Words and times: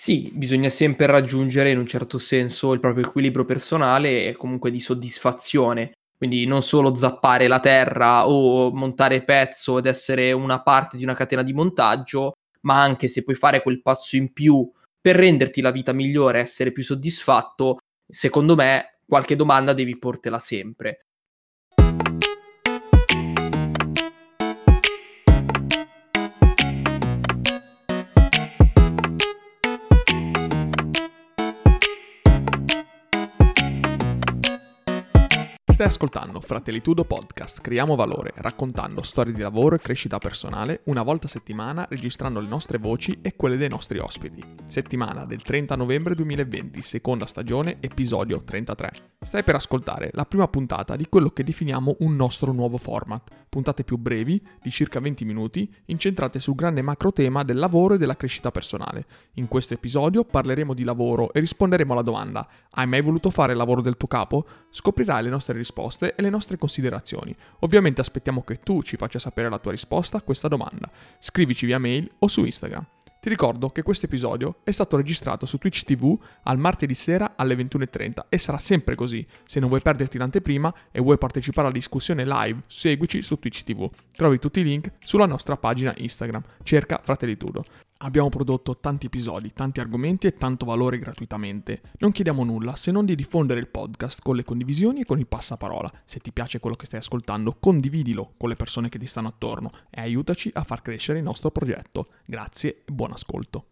Sì, 0.00 0.30
bisogna 0.32 0.68
sempre 0.68 1.06
raggiungere 1.06 1.72
in 1.72 1.78
un 1.78 1.86
certo 1.86 2.18
senso 2.18 2.72
il 2.72 2.78
proprio 2.78 3.04
equilibrio 3.06 3.44
personale 3.44 4.26
e 4.28 4.36
comunque 4.36 4.70
di 4.70 4.78
soddisfazione. 4.78 5.94
Quindi 6.16 6.46
non 6.46 6.62
solo 6.62 6.94
zappare 6.94 7.48
la 7.48 7.58
terra 7.58 8.28
o 8.28 8.70
montare 8.72 9.24
pezzo 9.24 9.78
ed 9.78 9.86
essere 9.86 10.30
una 10.30 10.62
parte 10.62 10.96
di 10.96 11.02
una 11.02 11.14
catena 11.14 11.42
di 11.42 11.52
montaggio, 11.52 12.34
ma 12.60 12.80
anche 12.80 13.08
se 13.08 13.24
puoi 13.24 13.34
fare 13.34 13.60
quel 13.60 13.82
passo 13.82 14.14
in 14.14 14.32
più 14.32 14.70
per 15.00 15.16
renderti 15.16 15.60
la 15.60 15.72
vita 15.72 15.92
migliore, 15.92 16.38
essere 16.40 16.70
più 16.70 16.84
soddisfatto, 16.84 17.78
secondo 18.08 18.54
me 18.54 19.00
qualche 19.04 19.34
domanda 19.34 19.72
devi 19.72 19.98
portela 19.98 20.38
sempre. 20.38 21.07
Stai 35.78 35.90
ascoltando 35.90 36.40
Fratellitudo 36.40 37.04
Podcast, 37.04 37.60
creiamo 37.60 37.94
valore, 37.94 38.32
raccontando 38.34 39.00
storie 39.04 39.32
di 39.32 39.42
lavoro 39.42 39.76
e 39.76 39.78
crescita 39.78 40.18
personale 40.18 40.80
una 40.86 41.02
volta 41.04 41.28
a 41.28 41.30
settimana 41.30 41.86
registrando 41.88 42.40
le 42.40 42.48
nostre 42.48 42.78
voci 42.78 43.20
e 43.22 43.36
quelle 43.36 43.56
dei 43.56 43.68
nostri 43.68 44.00
ospiti. 44.00 44.42
Settimana 44.64 45.24
del 45.24 45.40
30 45.40 45.76
novembre 45.76 46.16
2020, 46.16 46.82
seconda 46.82 47.26
stagione, 47.26 47.76
episodio 47.78 48.42
33. 48.42 48.90
Stai 49.20 49.44
per 49.44 49.54
ascoltare 49.54 50.10
la 50.14 50.24
prima 50.24 50.48
puntata 50.48 50.96
di 50.96 51.08
quello 51.08 51.30
che 51.30 51.44
definiamo 51.44 51.94
un 52.00 52.16
nostro 52.16 52.50
nuovo 52.50 52.76
format. 52.76 53.46
Puntate 53.48 53.84
più 53.84 53.98
brevi, 53.98 54.44
di 54.60 54.72
circa 54.72 54.98
20 54.98 55.24
minuti, 55.24 55.72
incentrate 55.86 56.40
sul 56.40 56.56
grande 56.56 56.82
macro 56.82 57.12
tema 57.12 57.44
del 57.44 57.56
lavoro 57.56 57.94
e 57.94 57.98
della 57.98 58.16
crescita 58.16 58.50
personale. 58.50 59.06
In 59.34 59.46
questo 59.46 59.74
episodio 59.74 60.24
parleremo 60.24 60.74
di 60.74 60.82
lavoro 60.82 61.32
e 61.32 61.38
risponderemo 61.38 61.92
alla 61.92 62.02
domanda: 62.02 62.48
hai 62.72 62.88
mai 62.88 63.00
voluto 63.00 63.30
fare 63.30 63.52
il 63.52 63.58
lavoro 63.58 63.80
del 63.80 63.96
tuo 63.96 64.08
capo? 64.08 64.44
Scoprirai 64.70 65.22
le 65.22 65.30
nostre 65.30 65.54
risposte 65.54 65.66
risposte 65.68 66.14
e 66.14 66.22
le 66.22 66.30
nostre 66.30 66.56
considerazioni. 66.56 67.34
Ovviamente 67.60 68.00
aspettiamo 68.00 68.42
che 68.42 68.56
tu 68.56 68.82
ci 68.82 68.96
faccia 68.96 69.18
sapere 69.18 69.50
la 69.50 69.58
tua 69.58 69.72
risposta 69.72 70.16
a 70.16 70.22
questa 70.22 70.48
domanda. 70.48 70.90
Scrivici 71.18 71.66
via 71.66 71.78
mail 71.78 72.10
o 72.20 72.28
su 72.28 72.44
Instagram. 72.44 72.86
Ti 73.20 73.28
ricordo 73.28 73.68
che 73.70 73.82
questo 73.82 74.06
episodio 74.06 74.60
è 74.62 74.70
stato 74.70 74.96
registrato 74.96 75.44
su 75.44 75.58
Twitch 75.58 75.82
TV 75.82 76.16
al 76.44 76.56
martedì 76.56 76.94
sera 76.94 77.32
alle 77.34 77.56
21.30 77.56 78.26
e 78.28 78.38
sarà 78.38 78.58
sempre 78.58 78.94
così. 78.94 79.26
Se 79.44 79.58
non 79.58 79.68
vuoi 79.68 79.80
perderti 79.80 80.18
l'anteprima 80.18 80.72
e 80.92 81.00
vuoi 81.00 81.18
partecipare 81.18 81.66
alla 81.66 81.76
discussione 81.76 82.24
live, 82.24 82.62
seguici 82.68 83.22
su 83.22 83.38
Twitch 83.38 83.64
TV. 83.64 83.90
Trovi 84.14 84.38
tutti 84.38 84.60
i 84.60 84.64
link 84.64 84.92
sulla 85.00 85.26
nostra 85.26 85.56
pagina 85.56 85.92
Instagram. 85.96 86.42
Cerca 86.62 87.00
Fratellitudo. 87.02 87.64
Abbiamo 88.00 88.28
prodotto 88.28 88.78
tanti 88.78 89.06
episodi, 89.06 89.52
tanti 89.52 89.80
argomenti 89.80 90.28
e 90.28 90.34
tanto 90.34 90.64
valore 90.64 91.00
gratuitamente. 91.00 91.80
Non 91.98 92.12
chiediamo 92.12 92.44
nulla 92.44 92.76
se 92.76 92.92
non 92.92 93.04
di 93.04 93.16
diffondere 93.16 93.58
il 93.58 93.66
podcast 93.66 94.22
con 94.22 94.36
le 94.36 94.44
condivisioni 94.44 95.00
e 95.00 95.04
con 95.04 95.18
il 95.18 95.26
passaparola. 95.26 95.90
Se 96.04 96.20
ti 96.20 96.30
piace 96.30 96.60
quello 96.60 96.76
che 96.76 96.86
stai 96.86 97.00
ascoltando, 97.00 97.56
condividilo 97.58 98.34
con 98.36 98.50
le 98.50 98.54
persone 98.54 98.88
che 98.88 99.00
ti 99.00 99.06
stanno 99.06 99.26
attorno 99.26 99.70
e 99.90 100.00
aiutaci 100.00 100.48
a 100.54 100.62
far 100.62 100.80
crescere 100.80 101.18
il 101.18 101.24
nostro 101.24 101.50
progetto. 101.50 102.10
Grazie 102.24 102.84
e 102.86 102.92
buon 102.92 103.10
ascolto. 103.10 103.70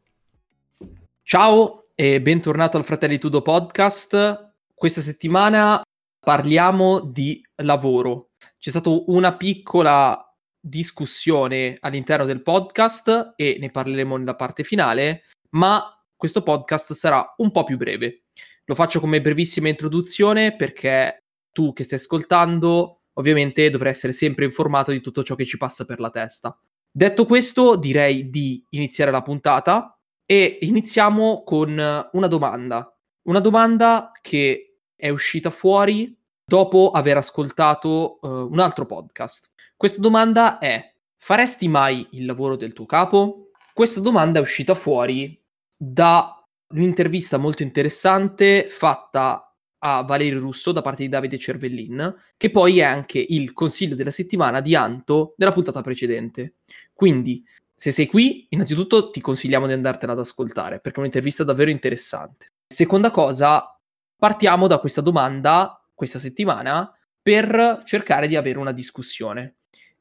Ciao 1.23 1.91
e 1.95 2.21
bentornato 2.21 2.77
al 2.79 2.85
Fratelli 2.85 3.19
Tudo 3.19 3.43
Podcast. 3.43 4.55
Questa 4.75 5.03
settimana 5.03 5.83
parliamo 6.19 6.99
di 6.99 7.41
lavoro. 7.63 8.31
C'è 8.59 8.71
stata 8.71 8.91
una 9.07 9.37
piccola 9.37 10.26
discussione 10.67 11.77
all'interno 11.81 12.25
del 12.25 12.43
podcast 12.43 13.35
e 13.37 13.57
ne 13.61 13.71
parleremo 13.71 14.17
nella 14.17 14.35
parte 14.35 14.65
finale, 14.65 15.23
ma 15.51 15.97
questo 16.17 16.43
podcast 16.43 16.93
sarà 16.93 17.35
un 17.37 17.51
po' 17.51 17.65
più 17.65 17.77
breve. 17.77 18.25
Lo 18.65 18.75
faccio 18.75 18.99
come 18.99 19.21
brevissima 19.21 19.69
introduzione 19.69 20.57
perché 20.57 21.23
tu 21.53 21.73
che 21.73 21.85
stai 21.85 21.99
ascoltando 21.99 23.03
ovviamente 23.15 23.71
dovrai 23.71 23.93
essere 23.93 24.13
sempre 24.13 24.45
informato 24.45 24.91
di 24.91 25.01
tutto 25.01 25.23
ciò 25.23 25.35
che 25.35 25.45
ci 25.45 25.57
passa 25.57 25.85
per 25.85 26.01
la 26.01 26.11
testa. 26.11 26.59
Detto 26.91 27.27
questo, 27.27 27.77
direi 27.77 28.29
di 28.29 28.65
iniziare 28.71 29.11
la 29.11 29.23
puntata 29.23 29.99
e 30.25 30.59
iniziamo 30.63 31.45
con 31.45 31.71
una 31.71 32.27
domanda. 32.27 32.93
Una 33.29 33.41
domanda 33.41 34.11
che 34.21 34.79
è 34.97 35.09
uscita 35.11 35.51
fuori 35.51 36.17
dopo 36.45 36.91
aver 36.91 37.17
ascoltato 37.17 38.19
uh, 38.21 38.29
un 38.29 38.59
altro 38.59 38.87
podcast. 38.87 39.51
Questa 39.79 40.01
domanda 40.01 40.57
è: 40.57 40.95
faresti 41.19 41.69
mai 41.69 42.07
il 42.13 42.25
lavoro 42.25 42.57
del 42.57 42.73
tuo 42.73 42.87
capo? 42.87 43.51
Questa 43.75 44.01
domanda 44.01 44.39
è 44.39 44.43
uscita 44.43 44.75
fuori 44.75 45.39
da 45.77 46.43
un'intervista 46.69 47.37
molto 47.37 47.63
interessante 47.63 48.69
fatta 48.69 49.55
a 49.81 50.03
Valerio 50.03 50.41
Russo 50.41 50.73
da 50.73 50.81
parte 50.81 51.03
di 51.03 51.11
Davide 51.11 51.37
Cervellin, 51.37 52.15
che 52.39 52.51
poi 52.51 52.79
è 52.79 52.85
anche 52.85 53.19
il 53.19 53.53
consiglio 53.53 53.95
della 53.95 54.11
settimana 54.11 54.63
di 54.63 54.75
Anto 54.75 55.35
della 55.37 55.53
puntata 55.53 55.83
precedente. 55.83 56.55
Quindi, 56.95 57.45
se 57.77 57.91
sei 57.91 58.07
qui, 58.07 58.47
innanzitutto 58.49 59.11
ti 59.11 59.21
consigliamo 59.21 59.67
di 59.67 59.75
andartela 59.75 60.13
ad 60.13 60.21
ascoltare, 60.21 60.81
perché 60.81 60.97
è 60.97 61.01
un'intervista 61.01 61.45
davvero 61.45 61.71
interessante. 61.71 62.53
Seconda 62.67 63.11
cosa, 63.11 63.79
partiamo 64.17 64.69
da 64.69 64.79
questa 64.79 65.03
domanda 65.03 65.87
questa 65.93 66.19
settimana 66.19 66.91
per 67.21 67.83
cercare 67.85 68.27
di 68.27 68.37
avere 68.37 68.59
una 68.59 68.73
discussione. 68.73 69.57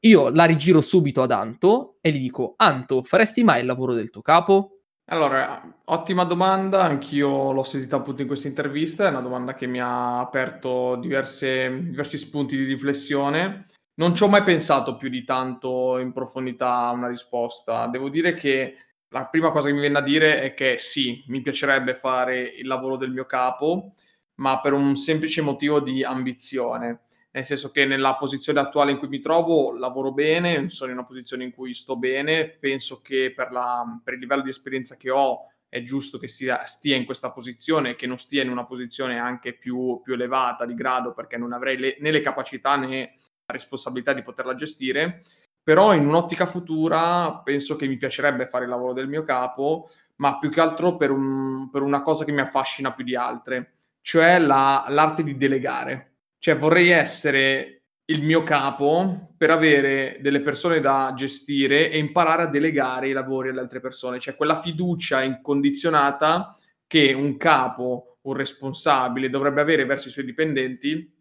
Io 0.06 0.28
la 0.28 0.44
rigiro 0.44 0.80
subito 0.82 1.20
ad 1.20 1.32
Anto 1.32 1.96
e 2.00 2.12
gli 2.12 2.20
dico: 2.20 2.54
Anto, 2.58 3.02
faresti 3.02 3.42
mai 3.42 3.60
il 3.60 3.66
lavoro 3.66 3.92
del 3.92 4.10
tuo 4.10 4.22
capo? 4.22 4.82
Allora, 5.06 5.80
ottima 5.86 6.22
domanda, 6.22 6.82
anch'io 6.82 7.50
l'ho 7.50 7.64
sentita 7.64 7.96
appunto 7.96 8.22
in 8.22 8.28
questa 8.28 8.46
intervista, 8.46 9.06
è 9.06 9.10
una 9.10 9.20
domanda 9.20 9.54
che 9.54 9.66
mi 9.66 9.80
ha 9.80 10.20
aperto 10.20 10.94
diverse, 10.96 11.82
diversi 11.82 12.18
spunti 12.18 12.56
di 12.56 12.62
riflessione. 12.62 13.64
Non 13.94 14.14
ci 14.14 14.22
ho 14.22 14.28
mai 14.28 14.44
pensato 14.44 14.96
più 14.96 15.08
di 15.08 15.24
tanto 15.24 15.98
in 15.98 16.12
profondità 16.12 16.86
a 16.86 16.92
una 16.92 17.08
risposta. 17.08 17.88
Devo 17.88 18.08
dire 18.08 18.34
che 18.34 18.76
la 19.08 19.26
prima 19.26 19.50
cosa 19.50 19.66
che 19.66 19.74
mi 19.74 19.80
viene 19.80 19.98
da 19.98 20.02
dire 20.02 20.40
è 20.40 20.54
che 20.54 20.76
sì, 20.78 21.24
mi 21.28 21.40
piacerebbe 21.40 21.94
fare 21.96 22.40
il 22.42 22.66
lavoro 22.68 22.96
del 22.96 23.10
mio 23.10 23.24
capo, 23.24 23.94
ma 24.36 24.60
per 24.60 24.72
un 24.72 24.94
semplice 24.96 25.40
motivo 25.40 25.80
di 25.80 26.04
ambizione 26.04 27.05
nel 27.36 27.44
senso 27.44 27.70
che 27.70 27.84
nella 27.84 28.16
posizione 28.16 28.60
attuale 28.60 28.92
in 28.92 28.96
cui 28.96 29.08
mi 29.08 29.20
trovo 29.20 29.76
lavoro 29.76 30.10
bene, 30.10 30.70
sono 30.70 30.90
in 30.90 30.96
una 30.96 31.06
posizione 31.06 31.44
in 31.44 31.52
cui 31.52 31.74
sto 31.74 31.94
bene, 31.98 32.48
penso 32.48 33.02
che 33.02 33.34
per, 33.36 33.52
la, 33.52 33.84
per 34.02 34.14
il 34.14 34.20
livello 34.20 34.40
di 34.40 34.48
esperienza 34.48 34.96
che 34.96 35.10
ho 35.10 35.50
è 35.68 35.82
giusto 35.82 36.16
che 36.16 36.28
stia, 36.28 36.64
stia 36.64 36.96
in 36.96 37.04
questa 37.04 37.32
posizione, 37.32 37.94
che 37.94 38.06
non 38.06 38.16
stia 38.16 38.42
in 38.42 38.48
una 38.48 38.64
posizione 38.64 39.18
anche 39.18 39.52
più, 39.52 40.00
più 40.02 40.14
elevata 40.14 40.64
di 40.64 40.72
grado, 40.72 41.12
perché 41.12 41.36
non 41.36 41.52
avrei 41.52 41.76
le, 41.76 41.98
né 42.00 42.10
le 42.10 42.22
capacità 42.22 42.74
né 42.76 43.18
la 43.44 43.52
responsabilità 43.52 44.14
di 44.14 44.22
poterla 44.22 44.54
gestire. 44.54 45.20
Però 45.62 45.92
in 45.92 46.06
un'ottica 46.06 46.46
futura 46.46 47.42
penso 47.44 47.76
che 47.76 47.86
mi 47.86 47.98
piacerebbe 47.98 48.46
fare 48.46 48.64
il 48.64 48.70
lavoro 48.70 48.94
del 48.94 49.08
mio 49.08 49.24
capo, 49.24 49.90
ma 50.16 50.38
più 50.38 50.48
che 50.48 50.62
altro 50.62 50.96
per, 50.96 51.10
un, 51.10 51.68
per 51.68 51.82
una 51.82 52.00
cosa 52.00 52.24
che 52.24 52.32
mi 52.32 52.40
affascina 52.40 52.94
più 52.94 53.04
di 53.04 53.14
altre, 53.14 53.80
cioè 54.00 54.38
la, 54.38 54.86
l'arte 54.88 55.22
di 55.22 55.36
delegare 55.36 56.12
cioè 56.38 56.56
vorrei 56.56 56.90
essere 56.90 57.76
il 58.08 58.22
mio 58.22 58.42
capo 58.42 59.34
per 59.36 59.50
avere 59.50 60.18
delle 60.20 60.40
persone 60.40 60.80
da 60.80 61.12
gestire 61.16 61.90
e 61.90 61.98
imparare 61.98 62.42
a 62.42 62.46
delegare 62.46 63.08
i 63.08 63.12
lavori 63.12 63.48
alle 63.48 63.60
altre 63.60 63.80
persone, 63.80 64.20
cioè 64.20 64.36
quella 64.36 64.60
fiducia 64.60 65.22
incondizionata 65.22 66.56
che 66.86 67.12
un 67.12 67.36
capo, 67.36 68.18
un 68.22 68.34
responsabile 68.34 69.28
dovrebbe 69.28 69.60
avere 69.60 69.84
verso 69.84 70.08
i 70.08 70.12
suoi 70.12 70.24
dipendenti 70.24 71.12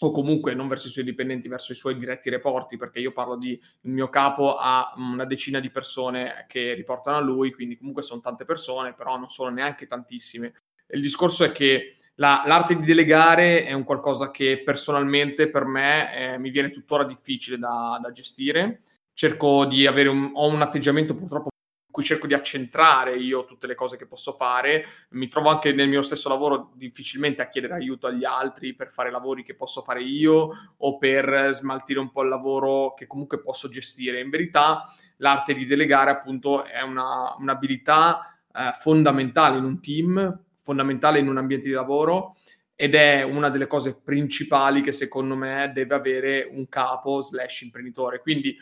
o 0.00 0.10
comunque 0.10 0.52
non 0.54 0.66
verso 0.66 0.88
i 0.88 0.90
suoi 0.90 1.04
dipendenti, 1.04 1.46
verso 1.46 1.70
i 1.70 1.76
suoi 1.76 1.96
diretti 1.96 2.28
reporti, 2.28 2.76
perché 2.76 2.98
io 2.98 3.12
parlo 3.12 3.36
di 3.36 3.52
il 3.52 3.90
mio 3.92 4.08
capo 4.08 4.56
ha 4.56 4.92
una 4.96 5.24
decina 5.24 5.60
di 5.60 5.70
persone 5.70 6.44
che 6.48 6.74
riportano 6.74 7.18
a 7.18 7.20
lui, 7.20 7.52
quindi 7.52 7.76
comunque 7.76 8.02
sono 8.02 8.20
tante 8.20 8.44
persone, 8.44 8.94
però 8.94 9.16
non 9.16 9.28
sono 9.28 9.50
neanche 9.50 9.86
tantissime. 9.86 10.54
Il 10.88 11.00
discorso 11.00 11.44
è 11.44 11.52
che 11.52 11.98
la, 12.16 12.42
l'arte 12.46 12.76
di 12.76 12.84
delegare 12.84 13.64
è 13.64 13.72
un 13.72 13.84
qualcosa 13.84 14.30
che 14.30 14.62
personalmente 14.62 15.48
per 15.48 15.64
me 15.64 16.14
eh, 16.34 16.38
mi 16.38 16.50
viene 16.50 16.70
tuttora 16.70 17.04
difficile 17.04 17.58
da, 17.58 17.98
da, 18.02 18.10
gestire. 18.10 18.82
Cerco 19.14 19.64
di 19.64 19.86
avere 19.86 20.08
un, 20.08 20.30
ho 20.34 20.46
un 20.48 20.60
atteggiamento 20.60 21.14
purtroppo 21.14 21.48
in 21.52 21.92
cui 21.92 22.02
cerco 22.02 22.26
di 22.26 22.34
accentrare 22.34 23.16
io 23.16 23.44
tutte 23.44 23.66
le 23.66 23.74
cose 23.74 23.96
che 23.96 24.06
posso 24.06 24.32
fare. 24.32 24.84
Mi 25.10 25.28
trovo 25.28 25.48
anche 25.48 25.72
nel 25.72 25.88
mio 25.88 26.02
stesso 26.02 26.28
lavoro 26.28 26.72
difficilmente 26.74 27.40
a 27.40 27.48
chiedere 27.48 27.74
aiuto 27.74 28.06
agli 28.06 28.24
altri 28.24 28.74
per 28.74 28.90
fare 28.90 29.10
lavori 29.10 29.42
che 29.42 29.54
posso 29.54 29.80
fare 29.80 30.02
io 30.02 30.50
o 30.76 30.98
per 30.98 31.48
smaltire 31.52 31.98
un 31.98 32.10
po' 32.10 32.22
il 32.22 32.28
lavoro 32.28 32.92
che 32.94 33.06
comunque 33.06 33.40
posso 33.40 33.68
gestire. 33.68 34.20
In 34.20 34.30
verità 34.30 34.92
l'arte 35.16 35.54
di 35.54 35.64
delegare 35.64 36.10
appunto 36.10 36.64
è 36.64 36.82
una, 36.82 37.34
un'abilità 37.38 38.38
eh, 38.54 38.72
fondamentale 38.78 39.56
in 39.56 39.64
un 39.64 39.80
team 39.80 40.40
fondamentale 40.62 41.18
in 41.18 41.28
un 41.28 41.38
ambiente 41.38 41.68
di 41.68 41.74
lavoro 41.74 42.36
ed 42.74 42.94
è 42.94 43.22
una 43.22 43.48
delle 43.48 43.66
cose 43.66 44.00
principali 44.02 44.80
che 44.80 44.92
secondo 44.92 45.36
me 45.36 45.70
deve 45.74 45.94
avere 45.94 46.48
un 46.50 46.68
capo 46.68 47.20
slash 47.20 47.62
imprenditore. 47.62 48.20
Quindi 48.20 48.56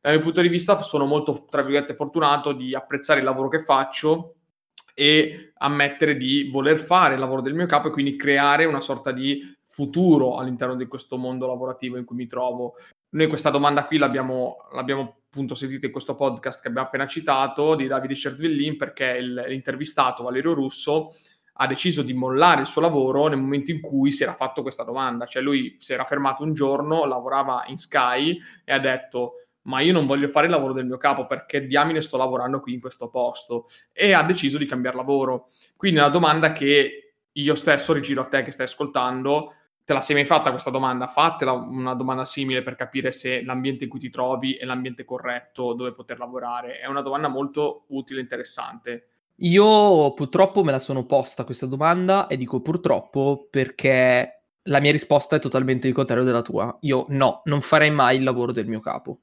dal 0.00 0.14
mio 0.14 0.22
punto 0.22 0.40
di 0.40 0.48
vista 0.48 0.80
sono 0.82 1.04
molto, 1.04 1.46
tra 1.50 1.62
virgolette, 1.62 1.94
fortunato 1.94 2.52
di 2.52 2.74
apprezzare 2.74 3.18
il 3.18 3.24
lavoro 3.26 3.48
che 3.48 3.58
faccio 3.58 4.36
e 4.94 5.52
ammettere 5.58 6.16
di 6.16 6.48
voler 6.50 6.78
fare 6.78 7.14
il 7.14 7.20
lavoro 7.20 7.42
del 7.42 7.54
mio 7.54 7.66
capo 7.66 7.88
e 7.88 7.90
quindi 7.90 8.16
creare 8.16 8.64
una 8.64 8.80
sorta 8.80 9.12
di 9.12 9.54
futuro 9.66 10.36
all'interno 10.36 10.76
di 10.76 10.86
questo 10.86 11.18
mondo 11.18 11.46
lavorativo 11.46 11.98
in 11.98 12.04
cui 12.04 12.16
mi 12.16 12.26
trovo. 12.26 12.76
Noi 13.10 13.26
questa 13.26 13.50
domanda 13.50 13.84
qui 13.84 13.98
l'abbiamo, 13.98 14.56
l'abbiamo 14.72 15.22
appunto 15.28 15.54
sentita 15.54 15.86
in 15.86 15.92
questo 15.92 16.14
podcast 16.14 16.62
che 16.62 16.68
abbiamo 16.68 16.86
appena 16.86 17.06
citato 17.06 17.74
di 17.74 17.86
Davide 17.86 18.14
Cervellin 18.14 18.76
perché 18.76 19.18
il, 19.18 19.44
l'intervistato 19.48 20.22
Valerio 20.22 20.54
Russo 20.54 21.14
ha 21.58 21.66
deciso 21.66 22.02
di 22.02 22.12
mollare 22.12 22.60
il 22.60 22.66
suo 22.66 22.80
lavoro 22.80 23.28
nel 23.28 23.38
momento 23.38 23.70
in 23.70 23.80
cui 23.80 24.12
si 24.12 24.22
era 24.22 24.34
fatto 24.34 24.62
questa 24.62 24.84
domanda. 24.84 25.26
Cioè 25.26 25.42
lui 25.42 25.76
si 25.78 25.92
era 25.92 26.04
fermato 26.04 26.42
un 26.42 26.52
giorno, 26.52 27.04
lavorava 27.04 27.64
in 27.66 27.78
Sky 27.78 28.38
e 28.64 28.72
ha 28.72 28.78
detto 28.78 29.46
ma 29.66 29.80
io 29.80 29.92
non 29.92 30.06
voglio 30.06 30.28
fare 30.28 30.46
il 30.46 30.52
lavoro 30.52 30.72
del 30.72 30.86
mio 30.86 30.96
capo 30.96 31.26
perché 31.26 31.66
diamine 31.66 32.00
sto 32.00 32.16
lavorando 32.16 32.60
qui 32.60 32.74
in 32.74 32.80
questo 32.80 33.08
posto 33.08 33.66
e 33.92 34.12
ha 34.12 34.22
deciso 34.22 34.58
di 34.58 34.66
cambiare 34.66 34.96
lavoro. 34.96 35.50
Quindi 35.76 35.98
è 35.98 36.02
una 36.02 36.10
domanda 36.10 36.52
che 36.52 37.14
io 37.30 37.54
stesso 37.54 37.92
rigiro 37.92 38.22
a 38.22 38.26
te 38.26 38.42
che 38.42 38.50
stai 38.50 38.66
ascoltando, 38.66 39.54
te 39.84 39.92
la 39.92 40.00
sei 40.00 40.16
mai 40.16 40.24
fatta 40.24 40.50
questa 40.50 40.70
domanda? 40.70 41.06
Fatela 41.06 41.52
una 41.52 41.94
domanda 41.94 42.24
simile 42.24 42.62
per 42.62 42.76
capire 42.76 43.12
se 43.12 43.42
l'ambiente 43.42 43.84
in 43.84 43.90
cui 43.90 43.98
ti 43.98 44.10
trovi 44.10 44.54
è 44.54 44.64
l'ambiente 44.64 45.04
corretto 45.04 45.74
dove 45.74 45.92
poter 45.92 46.18
lavorare. 46.18 46.78
È 46.78 46.86
una 46.86 47.02
domanda 47.02 47.28
molto 47.28 47.84
utile 47.88 48.20
e 48.20 48.22
interessante. 48.22 49.08
Io 49.40 50.14
purtroppo 50.14 50.64
me 50.64 50.72
la 50.72 50.78
sono 50.78 51.04
posta 51.04 51.44
questa 51.44 51.66
domanda 51.66 52.26
e 52.26 52.36
dico 52.36 52.62
purtroppo 52.62 53.48
perché 53.50 54.44
la 54.62 54.80
mia 54.80 54.92
risposta 54.92 55.36
è 55.36 55.40
totalmente 55.40 55.88
il 55.88 55.94
contrario 55.94 56.24
della 56.24 56.42
tua. 56.42 56.76
Io 56.80 57.06
no, 57.10 57.42
non 57.44 57.60
farei 57.60 57.90
mai 57.90 58.16
il 58.16 58.22
lavoro 58.22 58.52
del 58.52 58.66
mio 58.66 58.80
capo. 58.80 59.20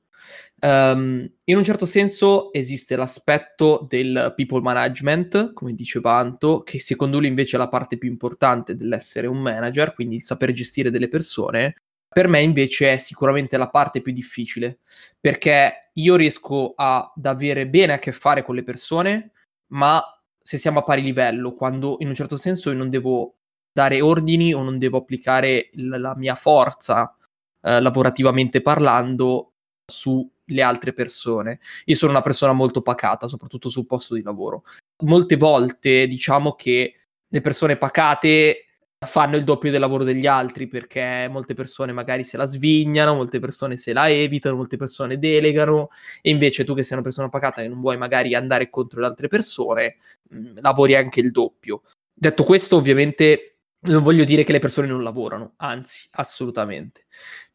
Um, 0.62 1.30
in 1.44 1.58
un 1.58 1.64
certo 1.64 1.86
senso 1.86 2.54
esiste 2.54 2.96
l'aspetto 2.96 3.86
del 3.90 4.34
people 4.36 4.62
management, 4.62 5.52
come 5.54 5.74
diceva 5.74 6.16
Anto, 6.16 6.64
che 6.64 6.80
secondo 6.80 7.20
lui 7.20 7.28
invece 7.28 7.58
è 7.58 7.60
la 7.60 7.68
parte 7.68 7.98
più 7.98 8.10
importante 8.10 8.76
dell'essere 8.78 9.28
un 9.28 9.40
manager, 9.40 9.94
quindi 9.94 10.16
il 10.16 10.24
saper 10.24 10.52
gestire 10.54 10.92
delle 10.92 11.10
persone. 11.10 11.76
Per 12.08 12.28
me 12.28 12.42
invece 12.42 12.94
è 12.94 12.98
sicuramente 12.98 13.58
la 13.58 13.70
parte 13.70 14.02
più 14.02 14.14
difficile, 14.14 14.80
perché 15.20 15.90
io 15.94 16.16
riesco 16.16 16.74
ad 16.76 17.26
avere 17.26 17.68
bene 17.68 17.94
a 17.94 18.00
che 18.00 18.12
fare 18.12 18.44
con 18.44 18.56
le 18.56 18.64
persone, 18.64 19.32
ma 19.74 20.02
se 20.42 20.58
siamo 20.58 20.80
a 20.80 20.84
pari 20.84 21.02
livello, 21.02 21.54
quando 21.54 21.98
in 22.00 22.08
un 22.08 22.16
certo 22.16 22.38
senso 22.38 22.70
io 22.70 22.78
non 22.78 22.90
devo 22.90 23.36
dare 23.72 24.02
ordini 24.02 24.54
o 24.54 24.62
non 24.62 24.78
devo 24.78 24.98
applicare 24.98 25.70
l- 25.74 26.00
la 26.00 26.16
mia 26.16 26.36
forza 26.36 27.16
eh, 27.62 27.82
lavorativamente 27.82 28.62
parlando 28.62 29.54
sulle 29.92 30.62
altre 30.62 30.94
persone. 30.94 31.60
Io 31.86 31.96
sono 31.96 32.12
una 32.12 32.22
persona 32.22 32.54
molto 32.54 32.82
pacata, 32.82 33.28
soprattutto 33.28 33.70
sul 33.70 33.86
posto 33.86 34.16
di 34.16 34.22
lavoro. 34.22 34.64
Molte 35.06 35.38
volte 35.38 36.08
diciamo 36.08 36.54
che 36.54 36.96
le 37.28 37.42
persone 37.42 37.78
pacate 37.78 38.73
fanno 39.06 39.36
il 39.38 39.44
doppio 39.44 39.72
del 39.72 39.80
lavoro 39.80 40.04
degli 40.04 40.26
altri 40.26 40.68
perché 40.68 41.28
molte 41.30 41.54
persone 41.54 41.92
magari 41.92 42.24
se 42.24 42.38
la 42.38 42.46
svignano, 42.46 43.16
molte 43.16 43.40
persone 43.40 43.78
se 43.78 43.94
la 43.94 44.10
evitano, 44.10 44.56
molte 44.56 44.78
persone 44.78 45.18
delegano 45.18 45.90
e 46.22 46.30
invece 46.30 46.64
tu 46.64 46.74
che 46.74 46.84
sei 46.84 46.98
una 46.98 47.06
persona 47.06 47.30
pacata 47.30 47.62
e 47.62 47.68
non 47.68 47.82
vuoi 47.82 47.98
magari 47.98 48.36
andare 48.36 48.70
contro 48.70 49.02
le 49.02 49.08
altre 49.08 49.28
persone, 49.28 49.98
mh, 50.30 50.38
mm, 50.38 50.58
lavori 50.62 50.96
anche 50.96 51.20
il 51.20 51.32
doppio. 51.32 51.82
Detto 52.14 52.44
questo, 52.44 52.78
ovviamente 52.78 53.58
non 53.84 54.04
voglio 54.04 54.24
dire 54.24 54.44
che 54.44 54.52
le 54.52 54.60
persone 54.60 54.88
non 54.88 55.04
lavorano, 55.04 55.54
anzi, 55.58 56.08
assolutamente. 56.12 57.06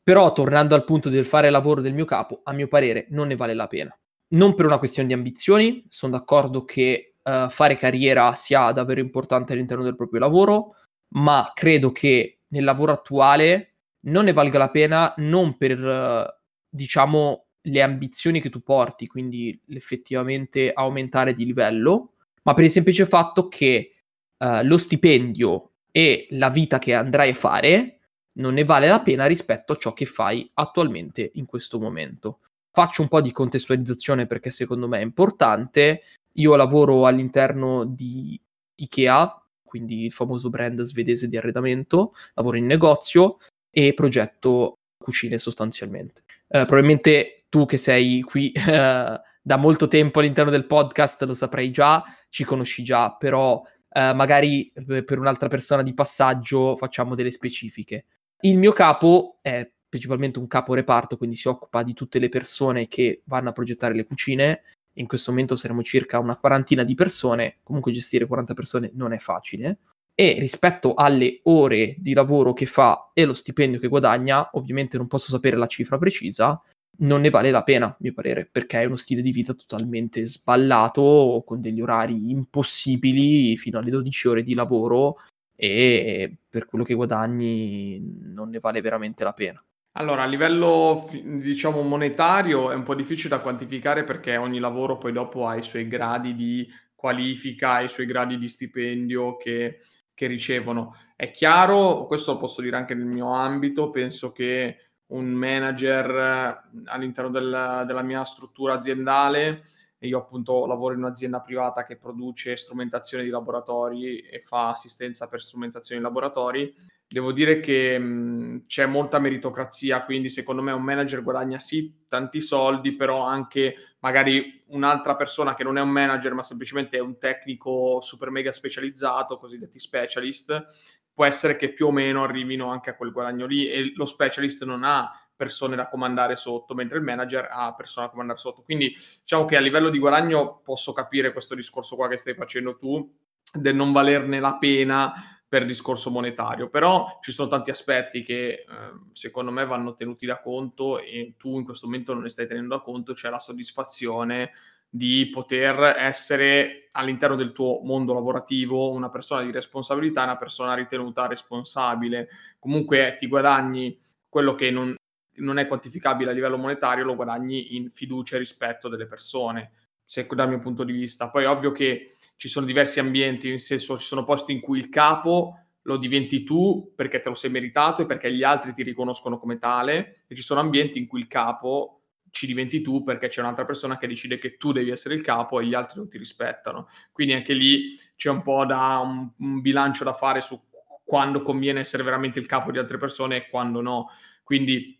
Però 0.03 0.33
tornando 0.33 0.75
al 0.75 0.85
punto 0.85 1.09
del 1.09 1.25
fare 1.25 1.51
lavoro 1.51 1.81
del 1.81 1.95
mio 1.95 2.05
capo, 2.05 2.41
a 2.45 2.53
mio 2.53 2.69
parere 2.69 3.07
non 3.11 3.29
ne 3.29 3.37
vale 3.37 3.55
la 3.55 3.67
pena. 3.67 3.97
Non 4.29 4.55
per 4.55 4.67
una 4.67 4.79
questione 4.79 5.09
di 5.09 5.15
ambizioni, 5.15 5.85
sono 5.89 6.13
d'accordo 6.13 6.65
che 6.65 7.15
uh, 7.23 7.49
fare 7.49 7.77
carriera 7.77 8.35
sia 8.35 8.73
davvero 8.73 9.01
importante 9.01 9.53
all'interno 9.53 9.85
del 9.85 9.97
proprio 9.97 10.21
lavoro, 10.21 10.75
ma 11.11 11.51
credo 11.55 11.93
che 11.93 12.41
nel 12.49 12.65
lavoro 12.65 12.93
attuale 12.93 13.75
non 14.01 14.25
ne 14.25 14.33
valga 14.33 14.59
la 14.59 14.71
pena 14.71 15.15
non 15.19 15.57
per, 15.57 15.79
uh, 15.79 16.25
diciamo, 16.69 17.47
le 17.63 17.83
ambizioni 17.83 18.41
che 18.41 18.51
tu 18.51 18.63
porti, 18.63 19.07
quindi 19.07 19.61
effettivamente 19.69 20.73
aumentare 20.73 21.35
di 21.35 21.45
livello, 21.45 22.15
ma 22.43 22.55
per 22.55 22.65
il 22.65 22.71
semplice 22.71 23.05
fatto 23.07 23.49
che 23.49 23.95
uh, 24.39 24.63
lo 24.63 24.77
stipendio 24.77 25.73
e 25.91 26.27
la 26.31 26.49
vita 26.49 26.79
che 26.79 26.95
andrai 26.95 27.31
a 27.31 27.35
fare 27.35 27.99
non 28.39 28.55
ne 28.55 28.65
vale 28.65 28.89
la 28.89 29.01
pena 29.01 29.27
rispetto 29.27 29.73
a 29.73 29.77
ciò 29.77 29.93
che 29.93 30.05
fai 30.05 30.49
attualmente 30.55 31.31
in 31.35 31.45
questo 31.45 31.79
momento. 31.79 32.41
Faccio 32.71 33.03
un 33.03 33.09
po' 33.09 33.21
di 33.21 33.33
contestualizzazione 33.33 34.27
perché 34.27 34.51
secondo 34.51 34.87
me 34.87 34.99
è 34.99 35.03
importante. 35.03 36.03
Io 36.35 36.55
lavoro 36.55 37.07
all'interno 37.07 37.85
di 37.85 38.41
IKEA, 38.77 39.38
quindi 39.69 40.07
il 40.07 40.13
famoso 40.13 40.49
brand 40.49 40.81
svedese 40.83 41.29
di 41.29 41.37
arredamento, 41.37 42.15
lavoro 42.35 42.57
in 42.57 42.67
negozio 42.67 43.37
e 43.71 43.93
progetto 43.95 44.79
cucine 44.99 45.39
sostanzialmente. 45.39 46.23
Eh, 46.49 46.65
probabilmente 46.65 47.45
tu 47.49 47.67
che 47.67 47.77
sei 47.77 48.23
qui 48.23 48.51
eh, 48.51 49.21
da 49.43 49.57
molto 49.57 49.87
tempo 49.87 50.19
all'interno 50.19 50.51
del 50.51 50.67
podcast 50.67 51.23
lo 51.25 51.35
saprai 51.35 51.71
già, 51.71 52.03
ci 52.31 52.45
conosci 52.45 52.83
già, 52.83 53.15
però 53.15 53.63
eh, 53.91 54.13
magari 54.15 54.73
per 54.75 55.19
un'altra 55.19 55.49
persona 55.49 55.83
di 55.83 55.95
passaggio 55.95 56.77
facciamo 56.77 57.15
delle 57.15 57.31
specifiche. 57.31 58.07
Il 58.41 58.59
mio 58.59 58.73
capo 58.73 59.39
è 59.43 59.71
principalmente 59.89 60.39
un 60.39 60.47
capo 60.47 60.75
reparto, 60.75 61.17
quindi 61.17 61.37
si 61.37 61.49
occupa 61.49 61.83
di 61.83 61.95
tutte 61.95 62.19
le 62.19 62.29
persone 62.29 62.89
che 62.89 63.23
vanno 63.25 63.51
a 63.51 63.53
progettare 63.53 63.95
le 63.95 64.07
cucine 64.07 64.63
in 64.99 65.07
questo 65.07 65.31
momento 65.31 65.57
saremo 65.57 65.83
circa 65.83 66.19
una 66.19 66.37
quarantina 66.37 66.83
di 66.83 66.95
persone, 66.95 67.59
comunque 67.63 67.93
gestire 67.93 68.27
40 68.27 68.55
persone 68.55 68.91
non 68.95 69.13
è 69.13 69.19
facile, 69.19 69.79
e 70.15 70.37
rispetto 70.39 70.95
alle 70.95 71.41
ore 71.45 71.95
di 71.99 72.13
lavoro 72.13 72.53
che 72.53 72.67
fa 72.67 73.11
e 73.13 73.25
lo 73.25 73.35
stipendio 73.35 73.79
che 73.79 73.89
guadagna, 73.89 74.51
ovviamente 74.53 74.97
non 74.97 75.07
posso 75.07 75.31
sapere 75.31 75.57
la 75.57 75.67
cifra 75.67 75.97
precisa, 75.97 76.61
non 77.01 77.21
ne 77.21 77.31
vale 77.31 77.53
la 77.53 77.63
pena, 77.63 77.87
a 77.87 77.97
mio 78.01 78.13
parere, 78.13 78.49
perché 78.51 78.81
è 78.81 78.85
uno 78.85 78.97
stile 78.97 79.23
di 79.23 79.31
vita 79.31 79.55
totalmente 79.55 80.27
sballato, 80.27 81.45
con 81.47 81.61
degli 81.61 81.81
orari 81.81 82.31
impossibili 82.31 83.57
fino 83.57 83.79
alle 83.79 83.91
12 83.91 84.29
ore 84.29 84.43
di 84.43 84.55
lavoro 84.55 85.19
e 85.55 86.37
per 86.49 86.67
quello 86.67 86.85
che 86.85 86.95
guadagni 86.95 88.01
non 88.23 88.51
ne 88.51 88.59
vale 88.59 88.81
veramente 88.81 89.23
la 89.23 89.33
pena. 89.33 89.63
Allora, 89.93 90.23
a 90.23 90.27
livello 90.27 91.09
diciamo 91.11 91.83
monetario 91.83 92.71
è 92.71 92.75
un 92.75 92.85
po' 92.85 92.95
difficile 92.95 93.31
da 93.31 93.41
quantificare 93.41 94.05
perché 94.05 94.37
ogni 94.37 94.61
lavoro 94.61 94.97
poi 94.97 95.13
dopo 95.13 95.47
ha 95.47 95.57
i 95.57 95.63
suoi 95.63 95.89
gradi 95.89 96.35
di 96.37 96.69
qualifica, 96.95 97.81
i 97.81 97.89
suoi 97.89 98.07
gradi 98.07 98.39
di 98.39 98.49
stipendio 98.49 99.37
che, 99.37 99.81
che 100.15 100.27
ricevono. 100.27 100.97
È 101.17 101.33
chiaro, 101.33 102.07
questo 102.07 102.33
lo 102.33 102.39
posso 102.39 102.63
dire 102.63 102.77
anche 102.77 102.95
nel 102.95 103.07
mio 103.07 103.33
ambito, 103.33 103.91
penso 103.91 104.31
che 104.31 104.91
un 105.07 105.27
manager 105.31 106.63
all'interno 106.85 107.31
del, 107.31 107.85
della 107.87 108.03
mia 108.03 108.25
struttura 108.25 108.75
aziendale, 108.75 109.65
io 110.01 110.19
appunto 110.19 110.67
lavoro 110.67 110.95
in 110.95 111.01
un'azienda 111.01 111.41
privata 111.41 111.83
che 111.83 111.97
produce 111.97 112.57
strumentazione 112.57 113.25
di 113.25 113.31
laboratori 113.31 114.19
e 114.21 114.41
fa 114.41 114.69
assistenza 114.69 115.27
per 115.27 115.41
strumentazione 115.41 116.01
di 116.01 116.07
laboratori, 116.07 116.73
Devo 117.11 117.33
dire 117.33 117.61
che 117.61 117.99
mh, 117.99 118.67
c'è 118.67 118.85
molta 118.85 119.19
meritocrazia, 119.19 120.05
quindi 120.05 120.29
secondo 120.29 120.61
me 120.61 120.73
un 120.73 120.83
manager 120.83 121.23
guadagna 121.23 121.59
sì 121.59 122.05
tanti 122.07 122.43
soldi, 122.43 122.95
però 122.97 123.25
anche 123.25 123.97
magari 124.01 124.63
un'altra 124.67 125.17
persona 125.17 125.55
che 125.55 125.65
non 125.65 125.79
è 125.79 125.81
un 125.81 125.89
manager, 125.89 126.35
ma 126.35 126.43
semplicemente 126.43 126.99
è 126.99 127.01
un 127.01 127.19
tecnico 127.19 128.03
super 128.03 128.29
mega 128.31 128.53
specializzato, 128.53 129.39
cosiddetti 129.39 129.79
specialist, 129.79 130.67
può 131.15 131.25
essere 131.25 131.57
che 131.57 131.73
più 131.73 131.87
o 131.87 131.91
meno 131.91 132.23
arrivino 132.23 132.71
anche 132.71 132.91
a 132.91 132.95
quel 132.95 133.11
guadagno 133.11 133.47
lì 133.47 133.67
e 133.67 133.91
lo 133.95 134.05
specialist 134.05 134.65
non 134.65 134.85
ha 134.85 135.11
persone 135.35 135.77
da 135.77 135.89
comandare 135.89 136.37
sotto, 136.37 136.75
mentre 136.75 136.99
il 136.99 137.05
manager 137.05 137.49
ha 137.51 137.75
persone 137.75 138.05
da 138.07 138.13
comandare 138.13 138.39
sotto. 138.39 138.63
Quindi 138.63 138.95
diciamo 139.21 139.47
che 139.47 139.57
a 139.57 139.61
livello 139.61 139.89
di 139.89 139.99
guadagno 139.99 140.61
posso 140.63 140.93
capire 140.93 141.33
questo 141.33 141.55
discorso 141.55 141.97
qua 141.97 142.09
che 142.09 142.19
stai 142.19 142.35
facendo 142.35 142.77
tu 142.77 143.11
del 143.51 143.75
non 143.75 143.93
valerne 143.93 144.41
la 144.41 144.59
pena 144.59 145.38
per 145.49 145.65
discorso 145.65 146.11
monetario, 146.11 146.69
però 146.69 147.19
ci 147.23 147.33
sono 147.33 147.49
tanti 147.49 147.71
aspetti 147.71 148.23
che 148.23 148.49
eh, 148.49 148.65
secondo 149.13 149.51
me 149.51 149.65
vanno 149.65 149.95
tenuti 149.95 150.27
da 150.27 150.41
conto 150.41 151.01
e 151.01 151.35
tu 151.39 151.57
in 151.57 151.65
questo 151.65 151.87
momento 151.87 152.13
non 152.13 152.23
ne 152.23 152.29
stai 152.29 152.47
tenendo 152.47 152.77
da 152.77 152.83
conto, 152.83 153.15
cioè 153.15 153.31
la 153.31 153.39
soddisfazione 153.39 154.53
di 154.91 155.29
poter 155.33 155.97
essere 155.99 156.89
all'interno 156.93 157.37
del 157.37 157.53
tuo 157.53 157.81
mondo 157.83 158.13
lavorativo 158.13 158.91
una 158.91 159.11
persona 159.11 159.43
di 159.43 159.51
responsabilità, 159.51 160.23
una 160.23 160.37
persona 160.37 160.75
ritenuta 160.75 161.27
responsabile, 161.27 162.29
comunque 162.59 163.17
ti 163.19 163.27
guadagni 163.27 163.99
quello 164.29 164.55
che 164.55 164.71
non, 164.71 164.95
non 165.37 165.59
è 165.59 165.67
quantificabile 165.67 166.31
a 166.31 166.35
livello 166.35 166.59
monetario, 166.59 167.05
lo 167.05 167.15
guadagni 167.15 167.77
in 167.77 167.91
fiducia 167.91 168.37
e 168.37 168.41
rispetto 168.41 168.89
delle 168.89 169.07
persone, 169.07 169.73
se, 170.09 170.27
dal 170.27 170.49
mio 170.49 170.59
punto 170.59 170.85
di 170.85 170.93
vista. 170.93 171.29
Poi 171.29 171.45
ovvio 171.45 171.71
che 171.71 172.15
ci 172.37 172.49
sono 172.49 172.65
diversi 172.65 172.99
ambienti, 172.99 173.51
nel 173.51 173.61
senso 173.61 173.99
ci 173.99 174.07
sono 174.07 174.25
posti 174.25 174.53
in 174.53 174.61
cui 174.61 174.79
il 174.79 174.89
capo 174.89 175.65
lo 175.83 175.99
diventi 175.99 176.45
tu 176.45 176.93
perché 176.97 177.21
te 177.21 177.29
lo 177.29 177.35
sei 177.35 177.51
meritato 177.51 178.01
e 178.01 178.07
perché 178.07 178.33
gli 178.33 178.43
altri 178.43 178.73
ti 178.73 178.83
riconoscono 178.83 179.39
come 179.39 179.59
tale 179.59 180.25
e 180.27 180.35
ci 180.35 180.41
sono 180.41 180.61
ambienti 180.61 180.99
in 180.99 181.07
cui 181.07 181.21
il 181.21 181.27
capo 181.27 182.05
ci 182.31 182.47
diventi 182.47 182.81
tu 182.81 183.03
perché 183.03 183.29
c'è 183.29 183.41
un'altra 183.41 183.67
persona 183.67 183.99
che 183.99 184.07
decide 184.07 184.39
che 184.39 184.57
tu 184.57 184.73
devi 184.73 184.89
essere 184.89 185.15
il 185.15 185.21
capo 185.21 185.61
e 185.61 185.67
gli 185.67 185.75
altri 185.75 185.99
non 185.99 186.09
ti 186.09 186.17
rispettano. 186.17 186.89
Quindi 187.13 187.35
anche 187.35 187.53
lì 187.53 187.99
c'è 188.17 188.31
un 188.31 188.43
po' 188.43 188.65
da 188.65 189.01
un, 189.05 189.31
un 189.37 189.61
bilancio 189.61 190.05
da 190.05 190.15
fare 190.15 190.41
su 190.41 190.59
quando 191.05 191.43
conviene 191.43 191.81
essere 191.81 192.03
veramente 192.03 192.39
il 192.39 192.47
capo 192.47 192.71
di 192.71 192.79
altre 192.79 192.97
persone 192.97 193.37
e 193.37 193.49
quando 193.51 193.83
no. 193.83 194.09
Quindi 194.43 194.98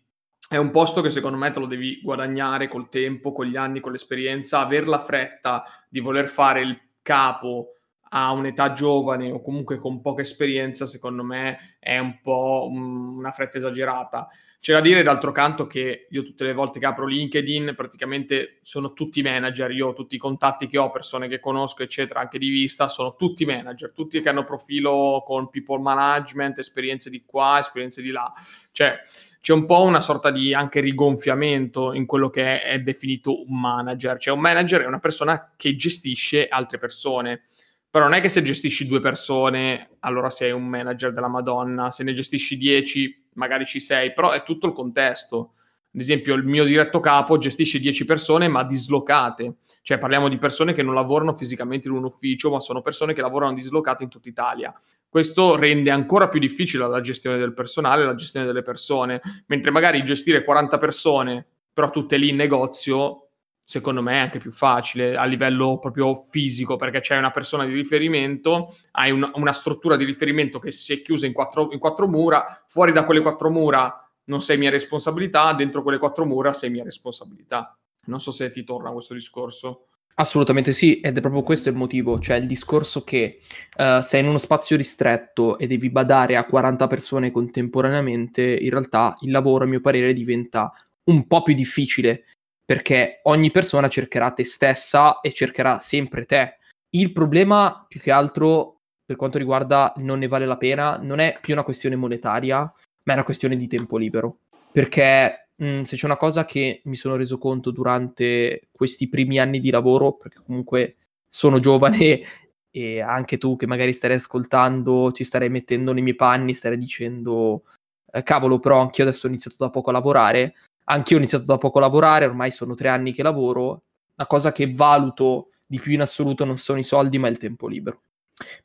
è 0.51 0.57
un 0.57 0.71
posto 0.71 1.01
che 1.01 1.11
secondo 1.11 1.37
me 1.37 1.51
te 1.51 1.59
lo 1.59 1.67
devi 1.67 2.01
guadagnare 2.01 2.67
col 2.67 2.89
tempo, 2.89 3.31
con 3.31 3.45
gli 3.45 3.55
anni, 3.55 3.79
con 3.79 3.91
l'esperienza, 3.91 4.61
aver 4.61 4.87
la 4.87 4.97
fretta 4.97 5.63
di 5.87 5.99
voler 5.99 6.27
fare 6.27 6.61
il 6.61 6.75
capo 7.03 7.75
a 8.09 8.31
un'età 8.31 8.73
giovane 8.73 9.31
o 9.31 9.43
comunque 9.43 9.77
con 9.77 10.01
poca 10.01 10.23
esperienza, 10.23 10.87
secondo 10.87 11.23
me 11.23 11.77
è 11.77 11.99
un 11.99 12.19
po' 12.23 12.67
una 12.67 13.29
fretta 13.31 13.59
esagerata. 13.59 14.27
C'è 14.59 14.73
da 14.73 14.81
dire 14.81 15.03
d'altro 15.03 15.31
canto 15.31 15.67
che 15.67 16.07
io 16.09 16.23
tutte 16.23 16.45
le 16.45 16.53
volte 16.53 16.79
che 16.79 16.87
apro 16.87 17.05
LinkedIn 17.05 17.73
praticamente 17.75 18.57
sono 18.61 18.93
tutti 18.93 19.21
manager, 19.21 19.69
io 19.69 19.93
tutti 19.93 20.15
i 20.15 20.17
contatti 20.17 20.67
che 20.67 20.79
ho, 20.79 20.89
persone 20.89 21.27
che 21.27 21.39
conosco, 21.39 21.83
eccetera, 21.83 22.21
anche 22.21 22.39
di 22.39 22.49
vista, 22.49 22.89
sono 22.89 23.15
tutti 23.15 23.45
manager, 23.45 23.91
tutti 23.91 24.19
che 24.19 24.27
hanno 24.29 24.43
profilo 24.43 25.21
con 25.23 25.51
people 25.51 25.79
management, 25.79 26.57
esperienze 26.57 27.11
di 27.11 27.23
qua, 27.23 27.59
esperienze 27.59 28.01
di 28.01 28.09
là. 28.09 28.33
Cioè 28.71 28.97
c'è 29.41 29.53
un 29.53 29.65
po' 29.65 29.81
una 29.81 30.01
sorta 30.01 30.31
di 30.31 30.53
anche 30.53 30.79
rigonfiamento 30.79 31.93
in 31.93 32.05
quello 32.05 32.29
che 32.29 32.59
è, 32.59 32.63
è 32.73 32.79
definito 32.79 33.43
un 33.47 33.59
manager. 33.59 34.17
Cioè 34.17 34.33
un 34.33 34.41
manager 34.41 34.81
è 34.81 34.87
una 34.87 34.99
persona 34.99 35.53
che 35.55 35.75
gestisce 35.75 36.47
altre 36.47 36.77
persone 36.77 37.43
però 37.91 38.05
non 38.05 38.13
è 38.13 38.21
che 38.21 38.29
se 38.29 38.43
gestisci 38.43 38.85
due 38.85 38.99
persone, 38.99 39.95
allora 40.01 40.29
sei 40.29 40.51
un 40.51 40.67
manager 40.67 41.11
della 41.11 41.27
Madonna, 41.27 41.89
se 41.89 42.03
ne 42.03 42.13
gestisci 42.13 42.55
dieci, 42.55 43.25
magari 43.33 43.65
ci 43.65 43.79
sei, 43.79 44.13
però 44.13 44.29
è 44.29 44.43
tutto 44.43 44.67
il 44.67 44.73
contesto. 44.73 45.53
Ad 45.91 45.99
esempio, 45.99 46.35
il 46.35 46.43
mio 46.43 46.65
diretto 46.65 46.99
capo 46.99 47.37
gestisce 47.37 47.79
dieci 47.79 48.05
persone, 48.05 48.47
ma 48.47 48.63
dislocate. 48.63 49.55
Cioè, 49.81 49.97
parliamo 49.97 50.29
di 50.29 50.37
persone 50.37 50.73
che 50.73 50.83
non 50.83 50.93
lavorano 50.93 51.33
fisicamente 51.33 51.87
in 51.87 51.95
un 51.95 52.03
ufficio, 52.03 52.51
ma 52.51 52.59
sono 52.59 52.81
persone 52.81 53.13
che 53.13 53.21
lavorano 53.21 53.53
dislocate 53.53 54.03
in 54.03 54.09
tutta 54.09 54.29
Italia. 54.29 54.73
Questo 55.09 55.55
rende 55.55 55.89
ancora 55.89 56.29
più 56.29 56.39
difficile 56.39 56.87
la 56.87 56.99
gestione 56.99 57.39
del 57.39 57.55
personale, 57.55 58.05
la 58.05 58.13
gestione 58.13 58.45
delle 58.45 58.61
persone, 58.61 59.19
mentre 59.47 59.71
magari 59.71 60.03
gestire 60.03 60.43
40 60.43 60.77
persone, 60.77 61.47
però 61.73 61.89
tutte 61.89 62.17
lì 62.17 62.29
in 62.29 62.35
negozio, 62.35 63.29
secondo 63.59 64.03
me 64.03 64.13
è 64.13 64.17
anche 64.19 64.37
più 64.37 64.51
facile 64.51 65.15
a 65.15 65.25
livello 65.25 65.79
proprio 65.79 66.13
fisico, 66.13 66.75
perché 66.75 66.99
c'è 66.99 67.17
una 67.17 67.31
persona 67.31 67.65
di 67.65 67.73
riferimento, 67.73 68.75
hai 68.91 69.09
un, 69.09 69.27
una 69.33 69.53
struttura 69.53 69.95
di 69.95 70.05
riferimento 70.05 70.59
che 70.59 70.71
si 70.71 70.93
è 70.93 71.01
chiusa 71.01 71.25
in 71.25 71.33
quattro, 71.33 71.69
in 71.71 71.79
quattro 71.79 72.07
mura, 72.07 72.63
fuori 72.67 72.91
da 72.91 73.03
quelle 73.03 73.21
quattro 73.21 73.49
mura 73.49 74.08
non 74.29 74.41
sei 74.41 74.57
mia 74.57 74.69
responsabilità, 74.69 75.51
dentro 75.53 75.83
quelle 75.83 75.97
quattro 75.97 76.25
mura 76.25 76.53
sei 76.53 76.69
mia 76.69 76.83
responsabilità. 76.83 77.75
Non 78.05 78.21
so 78.21 78.31
se 78.31 78.49
ti 78.51 78.63
torna 78.63 78.91
questo 78.91 79.13
discorso. 79.13 79.87
Assolutamente 80.15 80.73
sì, 80.73 80.99
ed 80.99 81.17
è 81.17 81.21
proprio 81.21 81.43
questo 81.43 81.69
il 81.69 81.75
motivo, 81.75 82.19
cioè 82.19 82.37
il 82.37 82.45
discorso 82.45 83.03
che 83.03 83.39
uh, 83.77 84.01
sei 84.01 84.21
in 84.21 84.27
uno 84.27 84.37
spazio 84.37 84.75
ristretto 84.75 85.57
e 85.57 85.65
devi 85.65 85.89
badare 85.89 86.35
a 86.35 86.45
40 86.45 86.87
persone 86.87 87.31
contemporaneamente, 87.31 88.41
in 88.41 88.69
realtà 88.69 89.15
il 89.21 89.31
lavoro, 89.31 89.63
a 89.63 89.67
mio 89.67 89.79
parere, 89.79 90.11
diventa 90.11 90.73
un 91.05 91.25
po' 91.25 91.41
più 91.41 91.53
difficile 91.53 92.25
perché 92.65 93.21
ogni 93.23 93.49
persona 93.49 93.87
cercherà 93.87 94.31
te 94.31 94.43
stessa 94.43 95.21
e 95.21 95.33
cercherà 95.33 95.79
sempre 95.79 96.25
te. 96.25 96.57
Il 96.91 97.11
problema, 97.13 97.85
più 97.87 97.99
che 97.99 98.11
altro, 98.11 98.81
per 99.05 99.15
quanto 99.15 99.39
riguarda 99.39 99.93
non 99.97 100.19
ne 100.19 100.27
vale 100.27 100.45
la 100.45 100.57
pena, 100.57 100.97
non 101.01 101.17
è 101.19 101.39
più 101.41 101.53
una 101.53 101.63
questione 101.63 101.95
monetaria, 101.95 102.71
ma 103.03 103.13
è 103.13 103.15
una 103.15 103.25
questione 103.25 103.55
di 103.55 103.67
tempo 103.67 103.97
libero. 103.97 104.39
Perché 104.71 105.49
mh, 105.55 105.81
se 105.81 105.95
c'è 105.95 106.05
una 106.05 106.17
cosa 106.17 106.45
che 106.45 106.81
mi 106.85 106.95
sono 106.95 107.15
reso 107.15 107.37
conto 107.37 107.71
durante 107.71 108.67
questi 108.71 109.09
primi 109.09 109.39
anni 109.39 109.59
di 109.59 109.69
lavoro, 109.69 110.13
perché 110.13 110.39
comunque 110.45 110.97
sono 111.27 111.59
giovane 111.59 112.21
e 112.71 113.01
anche 113.01 113.37
tu 113.37 113.55
che 113.55 113.67
magari 113.67 113.93
starei 113.93 114.17
ascoltando, 114.17 115.11
ci 115.11 115.23
starei 115.23 115.49
mettendo 115.49 115.91
nei 115.93 116.03
miei 116.03 116.15
panni, 116.15 116.53
starei 116.53 116.77
dicendo, 116.77 117.63
eh, 118.11 118.23
cavolo, 118.23 118.59
però 118.59 118.79
anch'io 118.81 119.03
adesso 119.03 119.25
ho 119.25 119.29
iniziato 119.29 119.57
da 119.59 119.69
poco 119.69 119.89
a 119.89 119.93
lavorare, 119.93 120.53
Anch'io 120.91 121.17
ho 121.17 121.19
iniziato 121.19 121.45
da 121.45 121.57
poco 121.57 121.77
a 121.77 121.81
lavorare, 121.81 122.25
ormai 122.25 122.49
sono 122.49 122.73
tre 122.73 122.89
anni 122.89 123.13
che 123.13 123.21
lavoro. 123.21 123.83
La 124.15 124.25
cosa 124.25 124.51
che 124.51 124.73
valuto 124.73 125.51
di 125.65 125.79
più 125.79 125.91
in 125.93 126.01
assoluto 126.01 126.45
non 126.45 126.57
sono 126.57 126.79
i 126.79 126.83
soldi, 126.83 127.19
ma 127.19 127.27
il 127.27 127.37
tempo 127.37 127.67
libero. 127.67 128.01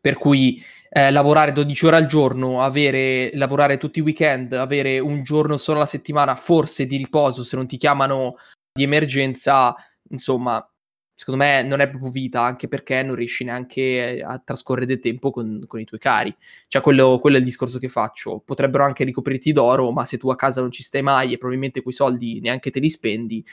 Per 0.00 0.16
cui 0.16 0.62
eh, 0.90 1.10
lavorare 1.10 1.52
12 1.52 1.86
ore 1.86 1.96
al 1.96 2.06
giorno, 2.06 2.62
avere, 2.62 3.30
lavorare 3.34 3.78
tutti 3.78 3.98
i 3.98 4.02
weekend, 4.02 4.52
avere 4.52 4.98
un 5.00 5.22
giorno 5.22 5.56
solo 5.56 5.78
alla 5.78 5.86
settimana, 5.86 6.34
forse 6.34 6.86
di 6.86 6.96
riposo 6.96 7.42
se 7.42 7.56
non 7.56 7.66
ti 7.66 7.76
chiamano 7.76 8.36
di 8.72 8.84
emergenza, 8.84 9.74
insomma, 10.10 10.64
secondo 11.14 11.42
me 11.42 11.62
non 11.62 11.80
è 11.80 11.88
proprio 11.88 12.10
vita, 12.10 12.42
anche 12.42 12.68
perché 12.68 13.02
non 13.02 13.14
riesci 13.14 13.44
neanche 13.44 14.22
a 14.24 14.38
trascorrere 14.38 14.86
del 14.86 14.98
tempo 14.98 15.30
con, 15.30 15.64
con 15.66 15.80
i 15.80 15.84
tuoi 15.84 16.00
cari. 16.00 16.34
Cioè, 16.68 16.82
quello, 16.82 17.18
quello, 17.20 17.36
è 17.36 17.38
il 17.38 17.44
discorso 17.44 17.78
che 17.78 17.88
faccio. 17.88 18.42
Potrebbero 18.44 18.84
anche 18.84 19.04
ricoprirti 19.04 19.52
d'oro, 19.52 19.90
ma 19.92 20.04
se 20.04 20.18
tu 20.18 20.30
a 20.30 20.36
casa 20.36 20.60
non 20.60 20.70
ci 20.70 20.82
stai 20.82 21.02
mai 21.02 21.32
e 21.32 21.38
probabilmente 21.38 21.82
quei 21.82 21.94
soldi 21.94 22.40
neanche 22.40 22.70
te 22.70 22.80
li 22.80 22.90
spendi, 22.90 23.44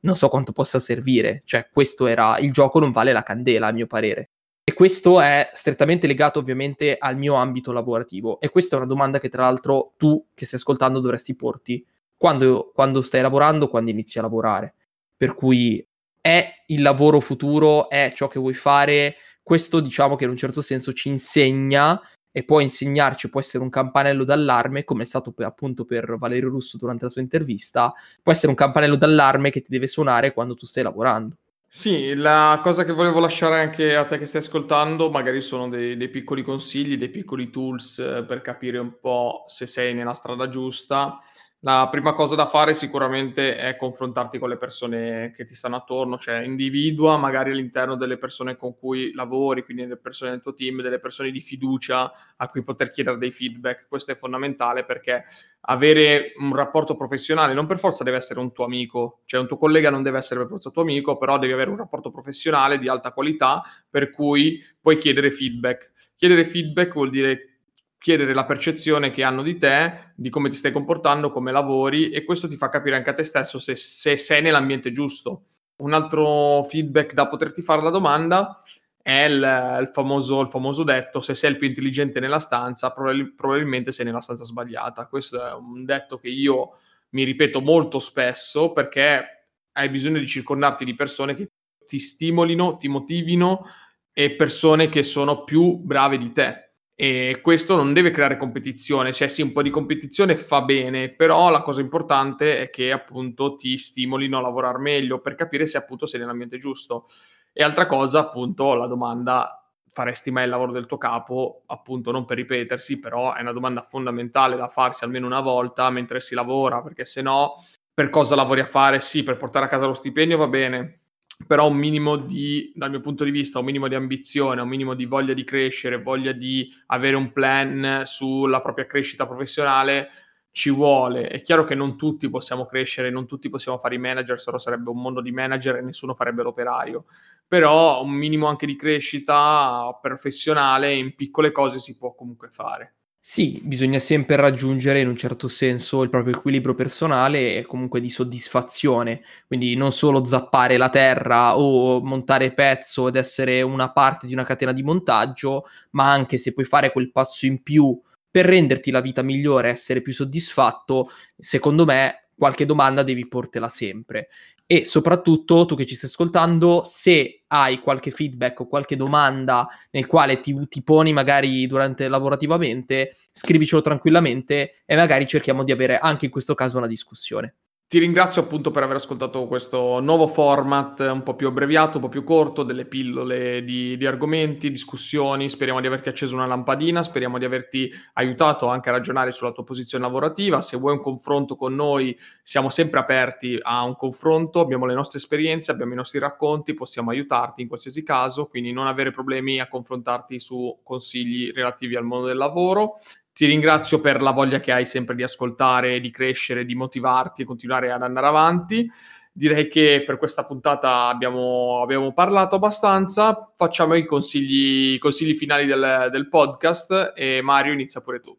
non 0.00 0.16
so 0.16 0.28
quanto 0.28 0.52
possa 0.52 0.78
servire. 0.78 1.42
Cioè, 1.44 1.68
questo 1.72 2.06
era 2.06 2.38
il 2.38 2.52
gioco, 2.52 2.78
non 2.78 2.92
vale 2.92 3.12
la 3.12 3.22
candela, 3.22 3.68
a 3.68 3.72
mio 3.72 3.86
parere. 3.86 4.30
E 4.68 4.74
questo 4.74 5.20
è 5.20 5.48
strettamente 5.52 6.08
legato 6.08 6.40
ovviamente 6.40 6.96
al 6.98 7.16
mio 7.16 7.34
ambito 7.34 7.70
lavorativo. 7.70 8.40
E 8.40 8.48
questa 8.48 8.74
è 8.74 8.78
una 8.78 8.88
domanda 8.88 9.20
che, 9.20 9.28
tra 9.28 9.42
l'altro, 9.42 9.92
tu 9.96 10.26
che 10.34 10.44
stai 10.44 10.58
ascoltando 10.58 10.98
dovresti 10.98 11.36
porti 11.36 11.86
quando, 12.16 12.72
quando 12.74 13.00
stai 13.00 13.20
lavorando, 13.20 13.68
quando 13.68 13.92
inizi 13.92 14.18
a 14.18 14.22
lavorare. 14.22 14.74
Per 15.16 15.36
cui 15.36 15.86
è 16.20 16.64
il 16.66 16.82
lavoro 16.82 17.20
futuro, 17.20 17.88
è 17.88 18.12
ciò 18.12 18.26
che 18.26 18.40
vuoi 18.40 18.54
fare. 18.54 19.14
Questo 19.40 19.78
diciamo 19.78 20.16
che 20.16 20.24
in 20.24 20.30
un 20.30 20.36
certo 20.36 20.62
senso 20.62 20.92
ci 20.92 21.10
insegna 21.10 22.00
e 22.32 22.42
può 22.42 22.58
insegnarci, 22.58 23.30
può 23.30 23.38
essere 23.38 23.62
un 23.62 23.70
campanello 23.70 24.24
d'allarme, 24.24 24.82
come 24.82 25.04
è 25.04 25.06
stato 25.06 25.32
appunto 25.44 25.84
per 25.84 26.18
Valerio 26.18 26.48
Russo 26.48 26.76
durante 26.76 27.04
la 27.04 27.10
sua 27.12 27.22
intervista, 27.22 27.94
può 28.20 28.32
essere 28.32 28.48
un 28.48 28.56
campanello 28.56 28.96
d'allarme 28.96 29.50
che 29.50 29.62
ti 29.62 29.68
deve 29.70 29.86
suonare 29.86 30.32
quando 30.32 30.56
tu 30.56 30.66
stai 30.66 30.82
lavorando. 30.82 31.36
Sì, 31.78 32.14
la 32.14 32.58
cosa 32.62 32.84
che 32.86 32.92
volevo 32.92 33.20
lasciare 33.20 33.60
anche 33.60 33.94
a 33.94 34.06
te 34.06 34.16
che 34.16 34.24
stai 34.24 34.40
ascoltando, 34.40 35.10
magari 35.10 35.42
sono 35.42 35.68
dei, 35.68 35.94
dei 35.98 36.08
piccoli 36.08 36.42
consigli, 36.42 36.96
dei 36.96 37.10
piccoli 37.10 37.50
tools 37.50 37.98
eh, 37.98 38.24
per 38.24 38.40
capire 38.40 38.78
un 38.78 38.98
po' 38.98 39.44
se 39.46 39.66
sei 39.66 39.92
nella 39.92 40.14
strada 40.14 40.48
giusta 40.48 41.20
la 41.60 41.88
prima 41.90 42.12
cosa 42.12 42.34
da 42.34 42.46
fare 42.46 42.74
sicuramente 42.74 43.56
è 43.56 43.76
confrontarti 43.76 44.38
con 44.38 44.48
le 44.48 44.58
persone 44.58 45.32
che 45.34 45.44
ti 45.44 45.54
stanno 45.54 45.76
attorno, 45.76 46.18
cioè 46.18 46.42
individua 46.42 47.16
magari 47.16 47.50
all'interno 47.50 47.96
delle 47.96 48.18
persone 48.18 48.56
con 48.56 48.76
cui 48.76 49.12
lavori, 49.14 49.64
quindi 49.64 49.82
delle 49.82 49.96
persone 49.96 50.30
del 50.30 50.42
tuo 50.42 50.54
team, 50.54 50.82
delle 50.82 51.00
persone 51.00 51.30
di 51.30 51.40
fiducia 51.40 52.12
a 52.36 52.48
cui 52.48 52.62
poter 52.62 52.90
chiedere 52.90 53.18
dei 53.18 53.32
feedback. 53.32 53.88
Questo 53.88 54.12
è 54.12 54.14
fondamentale 54.14 54.84
perché 54.84 55.24
avere 55.62 56.34
un 56.38 56.54
rapporto 56.54 56.94
professionale 56.94 57.52
non 57.52 57.66
per 57.66 57.78
forza 57.78 58.04
deve 58.04 58.18
essere 58.18 58.38
un 58.38 58.52
tuo 58.52 58.64
amico, 58.64 59.22
cioè 59.24 59.40
un 59.40 59.48
tuo 59.48 59.56
collega 59.56 59.90
non 59.90 60.02
deve 60.02 60.18
essere 60.18 60.40
per 60.40 60.48
forza 60.48 60.70
tuo 60.70 60.82
amico, 60.82 61.16
però 61.16 61.38
devi 61.38 61.52
avere 61.52 61.70
un 61.70 61.78
rapporto 61.78 62.10
professionale 62.10 62.78
di 62.78 62.86
alta 62.86 63.12
qualità 63.12 63.62
per 63.88 64.10
cui 64.10 64.62
puoi 64.80 64.98
chiedere 64.98 65.32
feedback. 65.32 65.90
Chiedere 66.14 66.44
feedback 66.44 66.92
vuol 66.92 67.10
dire 67.10 67.55
chiedere 67.98 68.34
la 68.34 68.44
percezione 68.44 69.10
che 69.10 69.22
hanno 69.22 69.42
di 69.42 69.58
te, 69.58 70.12
di 70.14 70.30
come 70.30 70.48
ti 70.48 70.56
stai 70.56 70.72
comportando, 70.72 71.30
come 71.30 71.52
lavori 71.52 72.10
e 72.10 72.24
questo 72.24 72.48
ti 72.48 72.56
fa 72.56 72.68
capire 72.68 72.96
anche 72.96 73.10
a 73.10 73.14
te 73.14 73.24
stesso 73.24 73.58
se, 73.58 73.74
se 73.74 74.16
sei 74.16 74.42
nell'ambiente 74.42 74.92
giusto. 74.92 75.44
Un 75.78 75.92
altro 75.92 76.62
feedback 76.64 77.12
da 77.12 77.28
poterti 77.28 77.62
fare 77.62 77.82
la 77.82 77.90
domanda 77.90 78.56
è 79.02 79.24
il, 79.24 79.78
il, 79.80 79.90
famoso, 79.92 80.40
il, 80.40 80.48
famoso, 80.48 80.82
detto 80.82 81.20
se 81.20 81.34
sei 81.34 81.52
il 81.52 81.58
più 81.58 81.68
intelligente 81.68 82.18
nella 82.18 82.40
stanza 82.40 82.92
probab- 82.92 83.34
probabilmente 83.34 83.92
sei 83.92 84.04
nella 84.04 84.20
stanza 84.20 84.44
sbagliata. 84.44 85.06
Questo 85.06 85.46
è 85.46 85.52
un 85.52 85.84
detto 85.84 86.18
che 86.18 86.28
io 86.28 86.78
mi 87.10 87.24
ripeto 87.24 87.60
molto 87.60 87.98
spesso 87.98 88.72
perché 88.72 89.48
hai 89.72 89.88
bisogno 89.90 90.18
di 90.18 90.26
circondarti 90.26 90.84
di 90.84 90.94
persone 90.94 91.34
che 91.34 91.50
ti 91.86 91.98
stimolino, 91.98 92.76
ti 92.76 92.88
motivino 92.88 93.66
e 94.12 94.32
persone 94.32 94.88
che 94.88 95.02
sono 95.02 95.44
più 95.44 95.76
brave 95.76 96.18
di 96.18 96.32
te 96.32 96.65
e 96.98 97.40
questo 97.42 97.76
non 97.76 97.92
deve 97.92 98.10
creare 98.10 98.38
competizione, 98.38 99.12
cioè 99.12 99.28
sì, 99.28 99.42
un 99.42 99.52
po' 99.52 99.60
di 99.60 99.68
competizione 99.68 100.34
fa 100.38 100.62
bene, 100.62 101.10
però 101.10 101.50
la 101.50 101.60
cosa 101.60 101.82
importante 101.82 102.58
è 102.58 102.70
che 102.70 102.90
appunto 102.90 103.54
ti 103.54 103.76
stimolino 103.76 104.38
a 104.38 104.40
lavorare 104.40 104.78
meglio 104.78 105.20
per 105.20 105.34
capire 105.34 105.66
se 105.66 105.76
appunto 105.76 106.06
sei 106.06 106.20
nell'ambiente 106.20 106.56
giusto. 106.56 107.06
E 107.52 107.62
altra 107.62 107.84
cosa, 107.84 108.20
appunto, 108.20 108.74
la 108.74 108.86
domanda 108.86 109.62
faresti 109.90 110.30
mai 110.30 110.44
il 110.44 110.50
lavoro 110.50 110.72
del 110.72 110.86
tuo 110.86 110.96
capo, 110.96 111.64
appunto 111.66 112.10
non 112.12 112.24
per 112.24 112.38
ripetersi, 112.38 112.98
però 112.98 113.34
è 113.34 113.42
una 113.42 113.52
domanda 113.52 113.82
fondamentale 113.82 114.56
da 114.56 114.68
farsi 114.68 115.04
almeno 115.04 115.26
una 115.26 115.40
volta 115.40 115.90
mentre 115.90 116.20
si 116.20 116.34
lavora, 116.34 116.80
perché 116.80 117.04
se 117.04 117.20
no, 117.20 117.62
per 117.92 118.08
cosa 118.08 118.34
lavori 118.34 118.60
a 118.60 118.66
fare? 118.66 119.00
Sì, 119.00 119.22
per 119.22 119.36
portare 119.36 119.66
a 119.66 119.68
casa 119.68 119.84
lo 119.84 119.94
stipendio 119.94 120.38
va 120.38 120.48
bene, 120.48 121.00
però 121.46 121.68
un 121.68 121.76
minimo 121.76 122.16
di, 122.16 122.72
dal 122.74 122.90
mio 122.90 123.00
punto 123.00 123.24
di 123.24 123.30
vista, 123.30 123.58
un 123.58 123.64
minimo 123.64 123.88
di 123.88 123.94
ambizione, 123.94 124.60
un 124.60 124.68
minimo 124.68 124.94
di 124.94 125.04
voglia 125.04 125.34
di 125.34 125.44
crescere, 125.44 126.00
voglia 126.00 126.32
di 126.32 126.68
avere 126.86 127.16
un 127.16 127.32
plan 127.32 128.02
sulla 128.04 128.62
propria 128.62 128.86
crescita 128.86 129.26
professionale, 129.26 130.08
ci 130.50 130.70
vuole. 130.70 131.28
È 131.28 131.42
chiaro 131.42 131.64
che 131.64 131.74
non 131.74 131.98
tutti 131.98 132.30
possiamo 132.30 132.64
crescere, 132.64 133.10
non 133.10 133.26
tutti 133.26 133.50
possiamo 133.50 133.76
fare 133.76 133.96
i 133.96 133.98
manager, 133.98 134.40
se 134.40 134.50
no 134.50 134.56
sarebbe 134.56 134.88
un 134.88 135.02
mondo 135.02 135.20
di 135.20 135.30
manager 135.30 135.76
e 135.76 135.82
nessuno 135.82 136.14
farebbe 136.14 136.42
l'operaio. 136.42 137.04
Però 137.46 138.02
un 138.02 138.12
minimo 138.12 138.46
anche 138.46 138.64
di 138.64 138.74
crescita 138.74 139.96
professionale 140.00 140.94
in 140.94 141.14
piccole 141.14 141.52
cose 141.52 141.78
si 141.78 141.98
può 141.98 142.14
comunque 142.14 142.48
fare. 142.48 142.94
Sì, 143.28 143.60
bisogna 143.64 143.98
sempre 143.98 144.36
raggiungere 144.36 145.00
in 145.00 145.08
un 145.08 145.16
certo 145.16 145.48
senso 145.48 146.02
il 146.02 146.10
proprio 146.10 146.36
equilibrio 146.36 146.74
personale 146.76 147.56
e 147.56 147.66
comunque 147.66 148.00
di 148.00 148.08
soddisfazione, 148.08 149.22
quindi 149.48 149.74
non 149.74 149.90
solo 149.90 150.24
zappare 150.24 150.76
la 150.76 150.90
terra 150.90 151.58
o 151.58 152.00
montare 152.04 152.54
pezzo 152.54 153.08
ed 153.08 153.16
essere 153.16 153.62
una 153.62 153.90
parte 153.90 154.28
di 154.28 154.32
una 154.32 154.44
catena 154.44 154.70
di 154.70 154.84
montaggio, 154.84 155.64
ma 155.90 156.08
anche 156.12 156.36
se 156.36 156.52
puoi 156.52 156.66
fare 156.66 156.92
quel 156.92 157.10
passo 157.10 157.46
in 157.46 157.64
più 157.64 158.00
per 158.30 158.46
renderti 158.46 158.92
la 158.92 159.00
vita 159.00 159.22
migliore, 159.22 159.70
essere 159.70 160.02
più 160.02 160.12
soddisfatto, 160.12 161.10
secondo 161.36 161.84
me 161.84 162.28
qualche 162.36 162.64
domanda 162.64 163.02
devi 163.02 163.26
portela 163.26 163.68
sempre. 163.68 164.28
E 164.68 164.84
soprattutto 164.84 165.64
tu 165.64 165.76
che 165.76 165.86
ci 165.86 165.94
stai 165.94 166.10
ascoltando, 166.10 166.82
se 166.84 167.42
hai 167.46 167.78
qualche 167.78 168.10
feedback 168.10 168.60
o 168.60 168.66
qualche 168.66 168.96
domanda 168.96 169.68
nel 169.92 170.06
quale 170.06 170.40
ti, 170.40 170.54
ti 170.68 170.82
poni 170.82 171.12
magari 171.12 171.68
durante 171.68 172.08
lavorativamente, 172.08 173.16
scrivicelo 173.30 173.80
tranquillamente 173.80 174.82
e 174.84 174.96
magari 174.96 175.26
cerchiamo 175.28 175.62
di 175.62 175.70
avere 175.70 175.98
anche 175.98 176.24
in 176.24 176.32
questo 176.32 176.54
caso 176.54 176.78
una 176.78 176.88
discussione. 176.88 177.54
Ti 177.88 178.00
ringrazio 178.00 178.42
appunto 178.42 178.72
per 178.72 178.82
aver 178.82 178.96
ascoltato 178.96 179.46
questo 179.46 180.00
nuovo 180.00 180.26
format 180.26 180.98
un 180.98 181.22
po' 181.22 181.36
più 181.36 181.46
abbreviato, 181.46 181.98
un 181.98 182.02
po' 182.02 182.08
più 182.08 182.24
corto, 182.24 182.64
delle 182.64 182.84
pillole 182.84 183.62
di, 183.62 183.96
di, 183.96 184.06
argomenti, 184.06 184.72
discussioni. 184.72 185.48
Speriamo 185.48 185.80
di 185.80 185.86
averti 185.86 186.08
acceso 186.08 186.34
una 186.34 186.46
lampadina, 186.46 187.00
speriamo 187.04 187.38
di 187.38 187.44
averti 187.44 187.88
aiutato 188.14 188.66
anche 188.66 188.88
a 188.88 188.92
ragionare 188.92 189.30
sulla 189.30 189.52
tua 189.52 189.62
posizione 189.62 190.02
lavorativa. 190.02 190.62
Se 190.62 190.76
vuoi 190.76 190.94
un 190.94 191.00
confronto 191.00 191.54
con 191.54 191.76
noi, 191.76 192.18
siamo 192.42 192.70
sempre 192.70 192.98
aperti 192.98 193.56
a 193.62 193.84
un 193.84 193.94
confronto, 193.94 194.58
abbiamo 194.58 194.84
le 194.84 194.94
nostre 194.94 195.18
esperienze, 195.18 195.70
abbiamo 195.70 195.92
i 195.92 195.96
nostri 195.96 196.18
racconti, 196.18 196.74
possiamo 196.74 197.10
aiutarti 197.12 197.62
in 197.62 197.68
qualsiasi 197.68 198.02
caso, 198.02 198.46
quindi 198.46 198.72
non 198.72 198.88
avere 198.88 199.12
problemi 199.12 199.60
a 199.60 199.68
confrontarti 199.68 200.40
su 200.40 200.80
consigli 200.82 201.52
relativi 201.52 201.94
al 201.94 202.02
mondo 202.02 202.26
del 202.26 202.36
lavoro. 202.36 202.96
Ti 203.36 203.44
ringrazio 203.44 204.00
per 204.00 204.22
la 204.22 204.30
voglia 204.30 204.60
che 204.60 204.72
hai 204.72 204.86
sempre 204.86 205.14
di 205.14 205.22
ascoltare, 205.22 206.00
di 206.00 206.10
crescere, 206.10 206.64
di 206.64 206.74
motivarti 206.74 207.42
e 207.42 207.44
continuare 207.44 207.92
ad 207.92 208.02
andare 208.02 208.28
avanti. 208.28 208.90
Direi 209.30 209.68
che 209.68 210.04
per 210.06 210.16
questa 210.16 210.46
puntata 210.46 211.08
abbiamo, 211.08 211.82
abbiamo 211.82 212.14
parlato 212.14 212.56
abbastanza. 212.56 213.52
Facciamo 213.54 213.92
i 213.92 214.06
consigli, 214.06 214.96
consigli 214.96 215.34
finali 215.34 215.66
del, 215.66 216.08
del, 216.10 216.30
podcast 216.30 217.12
e 217.14 217.42
Mario 217.42 217.74
inizia 217.74 218.00
pure 218.00 218.20
tu. 218.20 218.34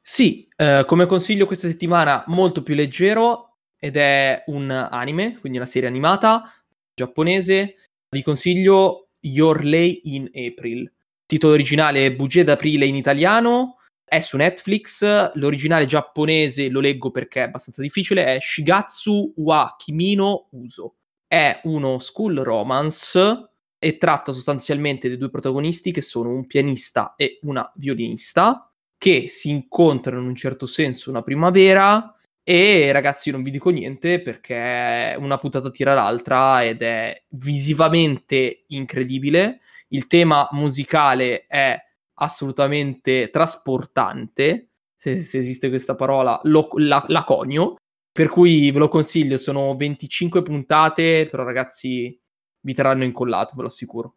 Sì, 0.00 0.48
eh, 0.56 0.84
come 0.86 1.04
consiglio 1.04 1.44
questa 1.44 1.68
settimana 1.68 2.24
molto 2.28 2.62
più 2.62 2.74
leggero 2.74 3.56
ed 3.78 3.98
è 3.98 4.44
un 4.46 4.70
anime, 4.70 5.36
quindi 5.40 5.58
una 5.58 5.66
serie 5.66 5.90
animata 5.90 6.50
giapponese. 6.94 7.74
Vi 8.08 8.22
consiglio 8.22 9.08
Your 9.20 9.62
Lay 9.62 10.00
in 10.04 10.30
April. 10.32 10.90
Titolo 11.26 11.52
originale 11.52 12.14
Bugie 12.14 12.44
d'aprile 12.44 12.86
in 12.86 12.94
italiano 12.94 13.76
è 14.12 14.20
su 14.20 14.36
Netflix, 14.36 15.32
l'originale 15.36 15.86
giapponese 15.86 16.68
lo 16.68 16.80
leggo 16.80 17.10
perché 17.10 17.40
è 17.40 17.44
abbastanza 17.44 17.80
difficile, 17.80 18.26
è 18.26 18.38
Shigatsu 18.38 19.32
wa 19.36 19.74
Kimino 19.78 20.48
Uso. 20.50 20.96
È 21.26 21.62
uno 21.64 21.98
school 21.98 22.36
romance 22.40 23.48
e 23.78 23.96
tratta 23.96 24.32
sostanzialmente 24.32 25.08
dei 25.08 25.16
due 25.16 25.30
protagonisti 25.30 25.92
che 25.92 26.02
sono 26.02 26.28
un 26.28 26.46
pianista 26.46 27.14
e 27.16 27.38
una 27.44 27.72
violinista 27.76 28.70
che 28.98 29.28
si 29.28 29.48
incontrano 29.48 30.20
in 30.20 30.28
un 30.28 30.36
certo 30.36 30.66
senso 30.66 31.08
una 31.08 31.22
primavera 31.22 32.14
e 32.42 32.92
ragazzi 32.92 33.30
non 33.30 33.42
vi 33.42 33.50
dico 33.50 33.70
niente 33.70 34.20
perché 34.20 35.16
una 35.18 35.38
puntata 35.38 35.70
tira 35.70 35.94
l'altra 35.94 36.62
ed 36.62 36.82
è 36.82 37.22
visivamente 37.30 38.64
incredibile. 38.66 39.60
Il 39.88 40.06
tema 40.06 40.46
musicale 40.50 41.46
è 41.46 41.80
assolutamente 42.22 43.30
trasportante, 43.30 44.70
se, 44.96 45.20
se 45.20 45.38
esiste 45.38 45.68
questa 45.68 45.94
parola, 45.94 46.40
lo, 46.44 46.68
la, 46.76 47.04
la 47.08 47.24
conio, 47.24 47.76
per 48.12 48.28
cui 48.28 48.70
ve 48.70 48.78
lo 48.78 48.88
consiglio, 48.88 49.36
sono 49.36 49.74
25 49.74 50.42
puntate, 50.42 51.26
però 51.30 51.42
ragazzi 51.44 52.18
vi 52.60 52.74
terranno 52.74 53.04
incollato, 53.04 53.54
ve 53.56 53.62
lo 53.62 53.68
assicuro. 53.68 54.16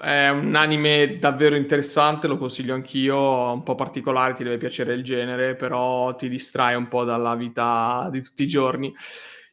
È 0.00 0.28
un 0.28 0.54
anime 0.54 1.18
davvero 1.18 1.56
interessante, 1.56 2.28
lo 2.28 2.38
consiglio 2.38 2.74
anch'io, 2.74 3.52
un 3.52 3.64
po' 3.64 3.74
particolare, 3.74 4.34
ti 4.34 4.44
deve 4.44 4.56
piacere 4.56 4.94
il 4.94 5.02
genere, 5.02 5.56
però 5.56 6.14
ti 6.14 6.28
distrae 6.28 6.76
un 6.76 6.86
po' 6.86 7.02
dalla 7.02 7.34
vita 7.34 8.08
di 8.12 8.22
tutti 8.22 8.44
i 8.44 8.46
giorni. 8.46 8.94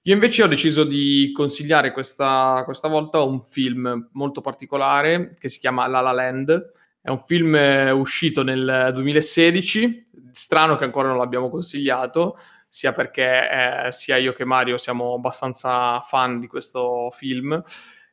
Io 0.03 0.13
invece 0.13 0.43
ho 0.43 0.47
deciso 0.47 0.83
di 0.83 1.31
consigliare 1.33 1.91
questa, 1.91 2.61
questa 2.65 2.87
volta 2.87 3.21
un 3.21 3.41
film 3.41 4.09
molto 4.13 4.41
particolare 4.41 5.33
che 5.39 5.49
si 5.49 5.59
chiama 5.59 5.87
La 5.87 6.01
La 6.01 6.11
Land, 6.11 6.71
è 7.01 7.09
un 7.09 7.19
film 7.19 7.55
eh, 7.55 7.89
uscito 7.89 8.43
nel 8.43 8.91
2016, 8.93 10.09
strano 10.31 10.75
che 10.75 10.83
ancora 10.83 11.07
non 11.07 11.17
l'abbiamo 11.17 11.49
consigliato, 11.49 12.37
sia 12.67 12.93
perché 12.93 13.87
eh, 13.87 13.91
sia 13.91 14.17
io 14.17 14.33
che 14.33 14.45
Mario 14.45 14.77
siamo 14.77 15.15
abbastanza 15.15 15.99
fan 16.01 16.39
di 16.39 16.47
questo 16.47 17.09
film. 17.11 17.61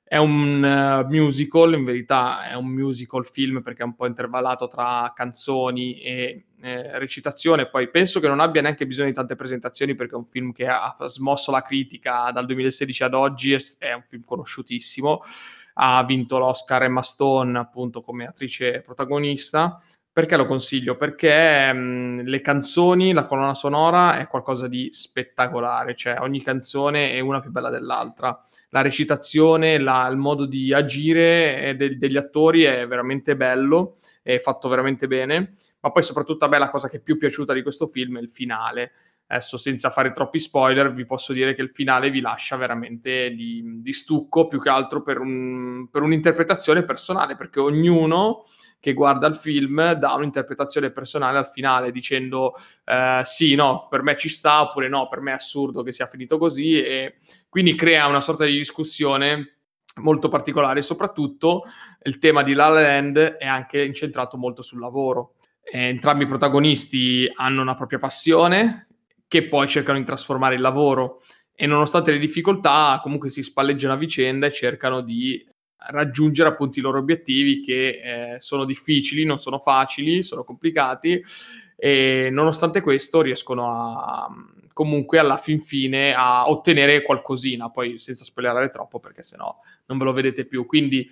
È 0.02 0.16
un 0.16 0.62
uh, 0.62 1.06
musical, 1.06 1.74
in 1.74 1.84
verità 1.84 2.48
è 2.48 2.54
un 2.54 2.68
musical 2.68 3.26
film 3.26 3.60
perché 3.60 3.82
è 3.82 3.84
un 3.84 3.94
po' 3.94 4.06
intervallato 4.06 4.66
tra 4.66 5.12
canzoni 5.14 6.00
e 6.00 6.46
eh, 6.62 6.98
recitazione. 6.98 7.68
Poi 7.68 7.90
penso 7.90 8.18
che 8.18 8.26
non 8.26 8.40
abbia 8.40 8.62
neanche 8.62 8.86
bisogno 8.86 9.08
di 9.08 9.14
tante 9.14 9.36
presentazioni 9.36 9.94
perché 9.94 10.14
è 10.14 10.16
un 10.16 10.26
film 10.26 10.52
che 10.52 10.66
ha 10.66 10.96
smosso 11.08 11.50
la 11.50 11.60
critica 11.60 12.30
dal 12.32 12.46
2016 12.46 13.02
ad 13.02 13.12
oggi, 13.12 13.54
è 13.78 13.92
un 13.92 14.04
film 14.08 14.24
conosciutissimo 14.24 15.20
ha 15.80 16.04
vinto 16.04 16.38
l'Oscar 16.38 16.82
Emma 16.82 17.02
Stone 17.02 17.58
appunto 17.58 18.00
come 18.00 18.26
attrice 18.26 18.80
protagonista. 18.80 19.80
Perché 20.10 20.36
lo 20.36 20.46
consiglio? 20.46 20.96
Perché 20.96 21.72
mh, 21.72 22.22
le 22.22 22.40
canzoni, 22.40 23.12
la 23.12 23.24
colonna 23.24 23.54
sonora 23.54 24.18
è 24.18 24.26
qualcosa 24.26 24.66
di 24.66 24.88
spettacolare, 24.90 25.94
cioè 25.94 26.16
ogni 26.18 26.42
canzone 26.42 27.12
è 27.12 27.20
una 27.20 27.38
più 27.38 27.52
bella 27.52 27.70
dell'altra. 27.70 28.42
La 28.70 28.82
recitazione, 28.82 29.78
la, 29.78 30.08
il 30.08 30.16
modo 30.16 30.44
di 30.44 30.72
agire 30.74 31.74
de- 31.76 31.96
degli 31.96 32.16
attori 32.16 32.64
è 32.64 32.86
veramente 32.88 33.36
bello, 33.36 33.98
è 34.20 34.38
fatto 34.40 34.68
veramente 34.68 35.06
bene, 35.06 35.54
ma 35.80 35.92
poi 35.92 36.02
soprattutto 36.02 36.44
a 36.44 36.48
me 36.48 36.58
la 36.58 36.68
cosa 36.68 36.88
che 36.88 36.96
è 36.96 37.00
più 37.00 37.16
piaciuta 37.16 37.52
di 37.52 37.62
questo 37.62 37.86
film 37.86 38.18
è 38.18 38.20
il 38.20 38.30
finale 38.30 38.92
Adesso 39.30 39.58
senza 39.58 39.90
fare 39.90 40.12
troppi 40.12 40.38
spoiler 40.38 40.92
vi 40.92 41.04
posso 41.04 41.34
dire 41.34 41.52
che 41.52 41.60
il 41.60 41.70
finale 41.70 42.10
vi 42.10 42.20
lascia 42.20 42.56
veramente 42.56 43.30
di, 43.30 43.62
di 43.80 43.92
stucco 43.92 44.48
più 44.48 44.58
che 44.58 44.70
altro 44.70 45.02
per, 45.02 45.18
un, 45.18 45.88
per, 45.90 46.00
un'interpretazione 46.00 46.82
personale 46.82 47.36
perché 47.36 47.60
ognuno 47.60 48.46
che 48.80 48.94
guarda 48.94 49.26
il 49.26 49.34
film 49.34 49.92
dà 49.92 50.14
un'interpretazione 50.14 50.90
personale 50.90 51.36
al 51.36 51.50
finale 51.50 51.90
dicendo 51.90 52.54
eh, 52.84 53.20
sì, 53.24 53.54
no, 53.54 53.86
per 53.90 54.02
me 54.02 54.16
ci 54.16 54.30
sta 54.30 54.62
oppure 54.62 54.88
no, 54.88 55.08
per 55.08 55.20
me 55.20 55.32
è 55.32 55.34
assurdo 55.34 55.82
che 55.82 55.92
sia 55.92 56.06
finito 56.06 56.38
così 56.38 56.82
e 56.82 57.18
quindi 57.50 57.74
crea 57.74 58.06
una 58.06 58.22
sorta 58.22 58.46
di 58.46 58.56
discussione 58.56 59.56
molto 59.96 60.28
particolare 60.28 60.80
soprattutto 60.80 61.64
il 62.04 62.18
tema 62.18 62.42
di 62.42 62.54
La 62.54 62.68
La 62.68 62.80
Land 62.80 63.18
è 63.18 63.46
anche 63.46 63.84
incentrato 63.84 64.38
molto 64.38 64.62
sul 64.62 64.80
lavoro. 64.80 65.34
Entrambi 65.60 66.24
i 66.24 66.28
protagonisti 66.28 67.30
hanno 67.34 67.60
una 67.60 67.74
propria 67.74 67.98
passione, 67.98 68.87
che 69.28 69.46
poi 69.46 69.68
cercano 69.68 69.98
di 69.98 70.04
trasformare 70.04 70.54
il 70.54 70.60
lavoro 70.60 71.22
e 71.54 71.66
nonostante 71.66 72.10
le 72.10 72.18
difficoltà 72.18 72.98
comunque 73.02 73.30
si 73.30 73.42
spalleggiano 73.42 73.92
a 73.92 73.96
vicenda 73.96 74.46
e 74.46 74.52
cercano 74.52 75.02
di 75.02 75.46
raggiungere 75.90 76.48
appunto 76.48 76.78
i 76.78 76.82
loro 76.82 76.98
obiettivi 76.98 77.60
che 77.60 77.88
eh, 77.88 78.36
sono 78.40 78.64
difficili, 78.64 79.24
non 79.24 79.38
sono 79.38 79.58
facili, 79.58 80.22
sono 80.22 80.42
complicati 80.42 81.22
e 81.76 82.28
nonostante 82.32 82.80
questo 82.80 83.20
riescono 83.20 84.00
a 84.00 84.28
comunque 84.72 85.18
alla 85.18 85.36
fin 85.36 85.60
fine 85.60 86.14
a 86.14 86.48
ottenere 86.48 87.02
qualcosina, 87.02 87.68
poi 87.68 87.98
senza 87.98 88.22
spoilerare 88.22 88.70
troppo 88.70 89.00
perché 89.00 89.24
sennò 89.24 89.52
non 89.86 89.98
ve 89.98 90.04
lo 90.04 90.12
vedete 90.12 90.44
più. 90.44 90.66
Quindi 90.66 91.08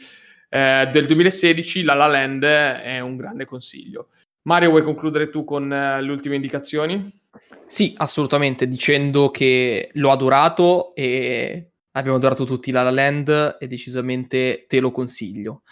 eh, 0.48 0.88
del 0.92 1.06
2016 1.06 1.82
La 1.82 1.94
La 1.94 2.06
Land 2.06 2.44
è 2.44 3.00
un 3.00 3.16
grande 3.16 3.44
consiglio. 3.44 4.10
Mario, 4.42 4.70
vuoi 4.70 4.82
concludere 4.82 5.28
tu 5.28 5.44
con 5.44 5.72
eh, 5.72 6.00
le 6.00 6.10
ultime 6.12 6.36
indicazioni? 6.36 7.12
Sì, 7.66 7.94
assolutamente, 7.96 8.68
dicendo 8.68 9.30
che 9.30 9.90
l'ho 9.94 10.10
adorato 10.10 10.94
e 10.94 11.72
abbiamo 11.92 12.16
adorato 12.16 12.44
tutti 12.44 12.70
La 12.70 12.82
La 12.82 12.90
Land 12.90 13.56
e 13.58 13.66
decisamente 13.66 14.66
te 14.68 14.80
lo 14.80 14.90
consiglio. 14.90 15.62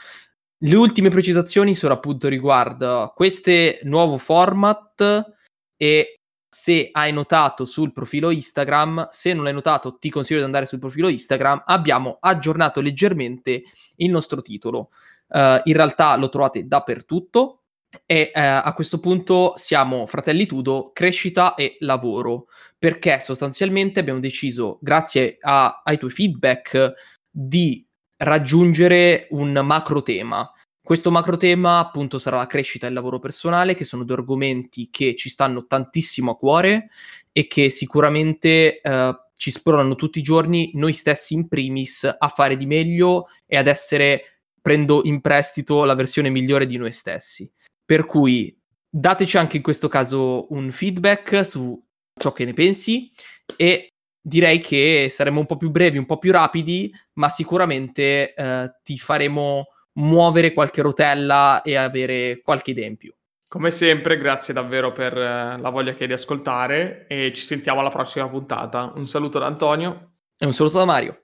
Le 0.59 0.77
ultime 0.77 1.11
precisazioni 1.11 1.75
sono 1.75 1.93
appunto 1.93 2.29
riguardo 2.29 3.13
questo 3.15 3.51
nuovo 3.83 4.17
format 4.17 5.35
e 5.77 6.21
se 6.49 6.89
hai 6.93 7.13
notato 7.13 7.65
sul 7.65 7.93
profilo 7.93 8.31
Instagram, 8.31 9.09
se 9.11 9.35
non 9.35 9.45
l'hai 9.45 9.53
notato 9.53 9.99
ti 9.99 10.09
consiglio 10.09 10.39
di 10.39 10.45
andare 10.45 10.67
sul 10.67 10.79
profilo 10.79 11.09
Instagram, 11.09 11.65
abbiamo 11.67 12.19
aggiornato 12.21 12.81
leggermente 12.81 13.65
il 13.97 14.11
nostro 14.11 14.41
titolo. 14.41 14.91
Uh, 15.27 15.61
in 15.65 15.75
realtà 15.75 16.17
lo 16.17 16.29
trovate 16.29 16.67
dappertutto, 16.67 17.64
E 18.07 18.33
eh, 18.35 18.41
a 18.41 18.73
questo 18.75 19.01
punto 19.01 19.55
siamo 19.57 20.07
Fratelli 20.07 20.47
Tudo, 20.47 20.91
crescita 20.93 21.55
e 21.55 21.77
lavoro, 21.81 22.47
perché 22.79 23.21
sostanzialmente 23.21 24.01
abbiamo 24.01 24.21
deciso, 24.21 24.79
grazie 24.81 25.39
a, 25.41 25.83
ai 25.85 25.99
tuoi 25.99 26.11
feedback, 26.11 26.93
di 27.31 27.87
raggiungere 28.17 29.27
un 29.31 29.53
macro 29.65 30.03
tema. 30.03 30.51
Questo 30.83 31.11
macro 31.11 31.39
tema 31.39 31.79
appunto 31.79 32.19
sarà 32.19 32.37
la 32.37 32.47
crescita 32.47 32.85
e 32.85 32.91
il 32.91 32.95
lavoro 32.95 33.19
personale, 33.19 33.75
che 33.75 33.85
sono 33.85 34.05
due 34.05 34.17
argomenti 34.17 34.91
che 34.91 35.17
ci 35.17 35.31
stanno 35.31 35.67
tantissimo 35.67 36.33
a 36.33 36.37
cuore 36.37 36.91
e 37.33 37.47
che 37.47 37.71
sicuramente 37.71 38.81
eh, 38.81 39.19
ci 39.37 39.51
spronano 39.51 39.95
tutti 39.95 40.19
i 40.19 40.23
giorni, 40.23 40.71
noi 40.75 40.93
stessi 40.93 41.35
in 41.35 41.49
primis, 41.49 42.05
a 42.05 42.29
fare 42.29 42.57
di 42.57 42.67
meglio 42.67 43.29
e 43.47 43.57
ad 43.57 43.67
essere, 43.67 44.41
prendo 44.61 45.03
in 45.05 45.21
prestito 45.21 45.85
la 45.85 45.95
versione 45.95 46.29
migliore 46.29 46.67
di 46.67 46.77
noi 46.77 46.93
stessi. 46.93 47.51
Per 47.85 48.05
cui 48.05 48.57
dateci 48.89 49.37
anche 49.37 49.57
in 49.57 49.63
questo 49.63 49.89
caso 49.89 50.53
un 50.53 50.71
feedback 50.71 51.45
su 51.45 51.83
ciò 52.19 52.33
che 52.33 52.45
ne 52.45 52.53
pensi 52.53 53.11
e 53.57 53.89
direi 54.21 54.61
che 54.61 55.09
saremo 55.11 55.41
un 55.41 55.47
po' 55.47 55.57
più 55.57 55.71
brevi, 55.71 55.99
un 55.99 56.07
po' 56.07 56.19
più 56.19 56.33
rapidi, 56.33 56.93
ma 57.15 57.29
sicuramente 57.29 58.35
eh, 58.35 58.73
ti 58.83 58.97
faremo 58.97 59.67
muovere 59.95 60.53
qualche 60.53 60.83
rotella 60.83 61.63
e 61.63 61.77
avere 61.77 62.41
qualche 62.43 62.71
idea 62.71 62.87
in 62.87 62.97
più. 62.97 63.13
Come 63.47 63.71
sempre, 63.71 64.19
grazie 64.19 64.55
davvero 64.55 64.93
per 64.93 65.17
eh, 65.17 65.59
la 65.59 65.71
voglia 65.71 65.95
che 65.95 66.03
hai 66.03 66.09
di 66.09 66.15
ascoltare 66.15 67.07
e 67.07 67.33
ci 67.35 67.43
sentiamo 67.43 67.81
alla 67.81 67.91
prossima 67.91 68.29
puntata. 68.29 68.93
Un 68.95 69.07
saluto 69.07 69.39
da 69.39 69.47
Antonio 69.47 70.13
e 70.39 70.47
un 70.47 70.53
saluto 70.53 70.79
da 70.79 70.85
Mario. 70.85 71.24